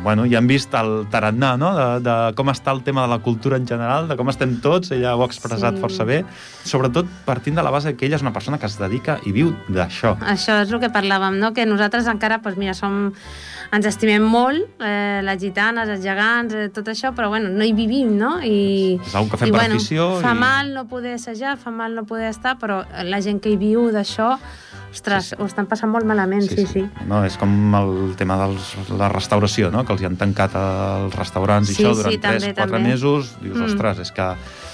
[0.04, 3.18] Bueno, ja hem vist el tarannà, no?, de, de com està el tema de la
[3.24, 5.80] cultura en general, de com estem tots, ella ho ha expressat Sí.
[5.80, 6.18] força bé,
[6.68, 9.54] sobretot partint de la base que ella és una persona que es dedica i viu
[9.72, 10.18] d'això.
[10.20, 11.54] Això és el que parlàvem, no?
[11.56, 13.14] que nosaltres encara doncs mira, som,
[13.72, 17.72] ens estimem molt, eh, les gitanes, els gegants, eh, tot això, però bueno, no hi
[17.72, 18.36] vivim, no?
[18.44, 21.56] I, És una que fem i, per bueno, afició Fa i- mal no poder assajar,
[21.56, 24.34] fa mal no poder estar, però la gent que hi viu d'això,
[24.90, 25.36] ostres, Sí, sí.
[25.42, 26.84] ho estan passant molt malament, sí, sí.
[27.06, 28.56] No, és com el tema de
[28.98, 29.84] la restauració, no?
[29.84, 32.80] que els hi han tancat els restaurants i Sí, això sí, durant també, 3-4 també.
[32.88, 33.36] mesos.
[33.40, 33.64] Dius, Mm.
[33.64, 34.26] ostres, és que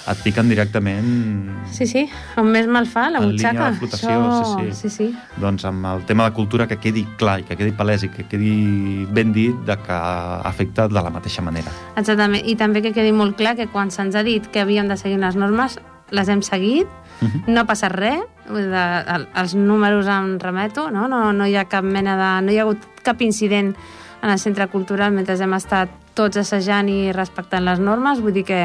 [0.06, 3.70] et piquen directament Sí, sí, on més mal fa, la En línia butxaca.
[3.70, 4.58] de flotació, Això...
[4.60, 4.88] sí, sí.
[4.88, 5.16] sí, sí.
[5.40, 8.24] doncs amb el tema de cultura que quedi clar i que quedi palès i que
[8.24, 11.70] quedi ben dit de que afecta de la mateixa manera.
[11.96, 14.96] Exactament, i també que quedi molt clar que quan se'ns ha dit que havíem de
[14.96, 15.78] seguir les normes,
[16.10, 16.86] les hem seguit,
[17.20, 17.44] Mhm.
[17.48, 21.06] no ha passat res, vull dir, de, el, els números em remeto, no?
[21.08, 22.46] No, no hi ha cap mena de...
[22.46, 23.74] no hi ha hagut cap incident
[24.22, 28.44] en el centre cultural mentre hem estat tots assajant i respectant les normes, vull dir
[28.48, 28.60] que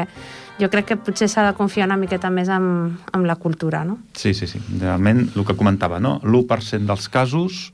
[0.60, 3.98] jo crec que potser s'ha de confiar una miqueta més en, en la cultura, no?
[4.16, 4.60] Sí, sí, sí.
[4.80, 6.18] Realment, el que comentava, no?
[6.22, 7.72] l'1% dels casos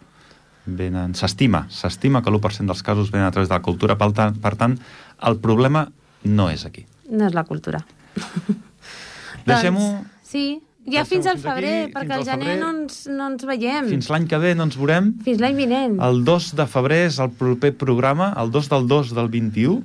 [0.66, 1.14] venen...
[1.18, 3.98] S'estima, s'estima que l'1% dels casos venen a través de la cultura.
[3.98, 4.78] Per tant, per tant,
[5.26, 5.88] el problema
[6.24, 6.86] no és aquí.
[7.10, 7.82] No és la cultura.
[9.48, 9.80] Deixem-ho...
[9.80, 10.46] Doncs, sí,
[10.93, 12.59] ja fins al febrer, aquí, perquè al gener febrer.
[12.62, 13.89] no ens, no ens veiem.
[13.93, 15.12] Fins l'any que ve no ens veurem.
[15.24, 15.99] Fins l'any vinent.
[16.03, 19.82] El 2 de febrer és el proper programa, el 2 del 2 del 21.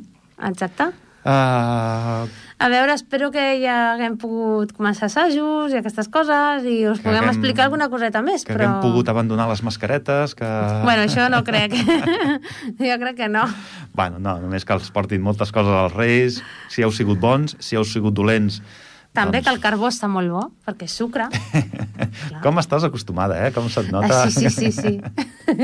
[0.49, 0.91] Exacte.
[1.23, 2.27] Uh,
[2.59, 7.05] A veure, espero que ja haguem pogut començar assajos i aquestes coses i us Que
[7.07, 8.67] puguem haguem- explicar alguna coseta més, que però...
[8.67, 10.49] haguem pogut abandonar les mascaretes, que...
[10.83, 11.75] Bueno, això no crec.
[12.79, 13.43] jo crec que no.
[13.95, 17.75] Bueno, no, només que els portin moltes coses als Reis, si heu sigut bons, si
[17.79, 18.61] heu sigut dolents...
[19.13, 19.45] També doncs...
[19.45, 21.27] que el carbó està molt bo, perquè és sucre.
[22.45, 23.51] Com estàs acostumada, eh?
[23.53, 24.23] Com se't nota?
[24.23, 25.59] Ah, sí, sí, sí, sí.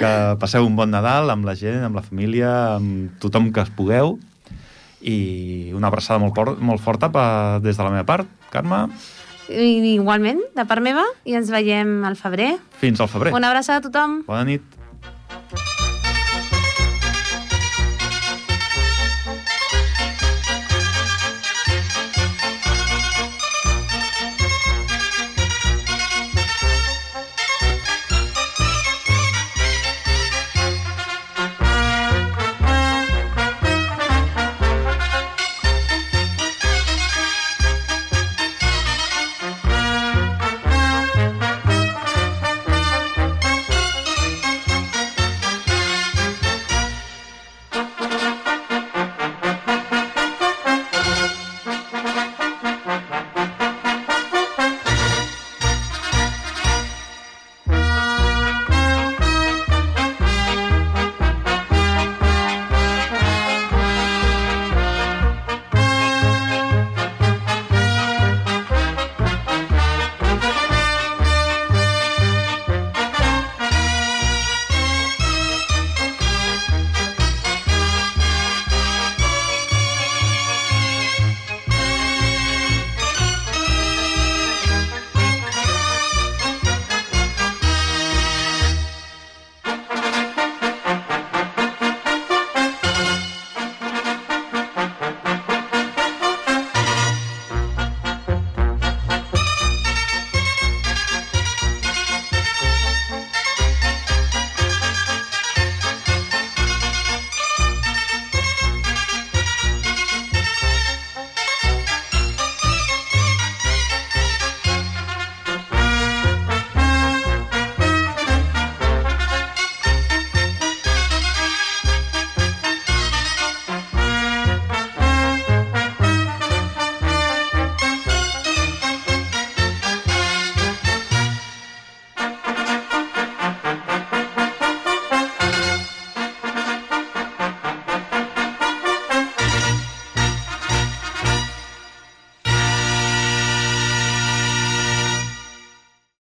[0.00, 0.10] que
[0.40, 4.18] passeu un bon Nadal amb la gent, amb la família, amb tothom que es pugueu.
[5.00, 7.24] I una abraçada molt, por molt forta per,
[7.64, 8.84] des de la meva part, Carme.
[9.48, 12.58] I, igualment, de part meva, i ens veiem al febrer.
[12.82, 13.32] Fins al febrer.
[13.32, 14.20] Una abraçada a tothom.
[14.28, 14.77] Bona nit.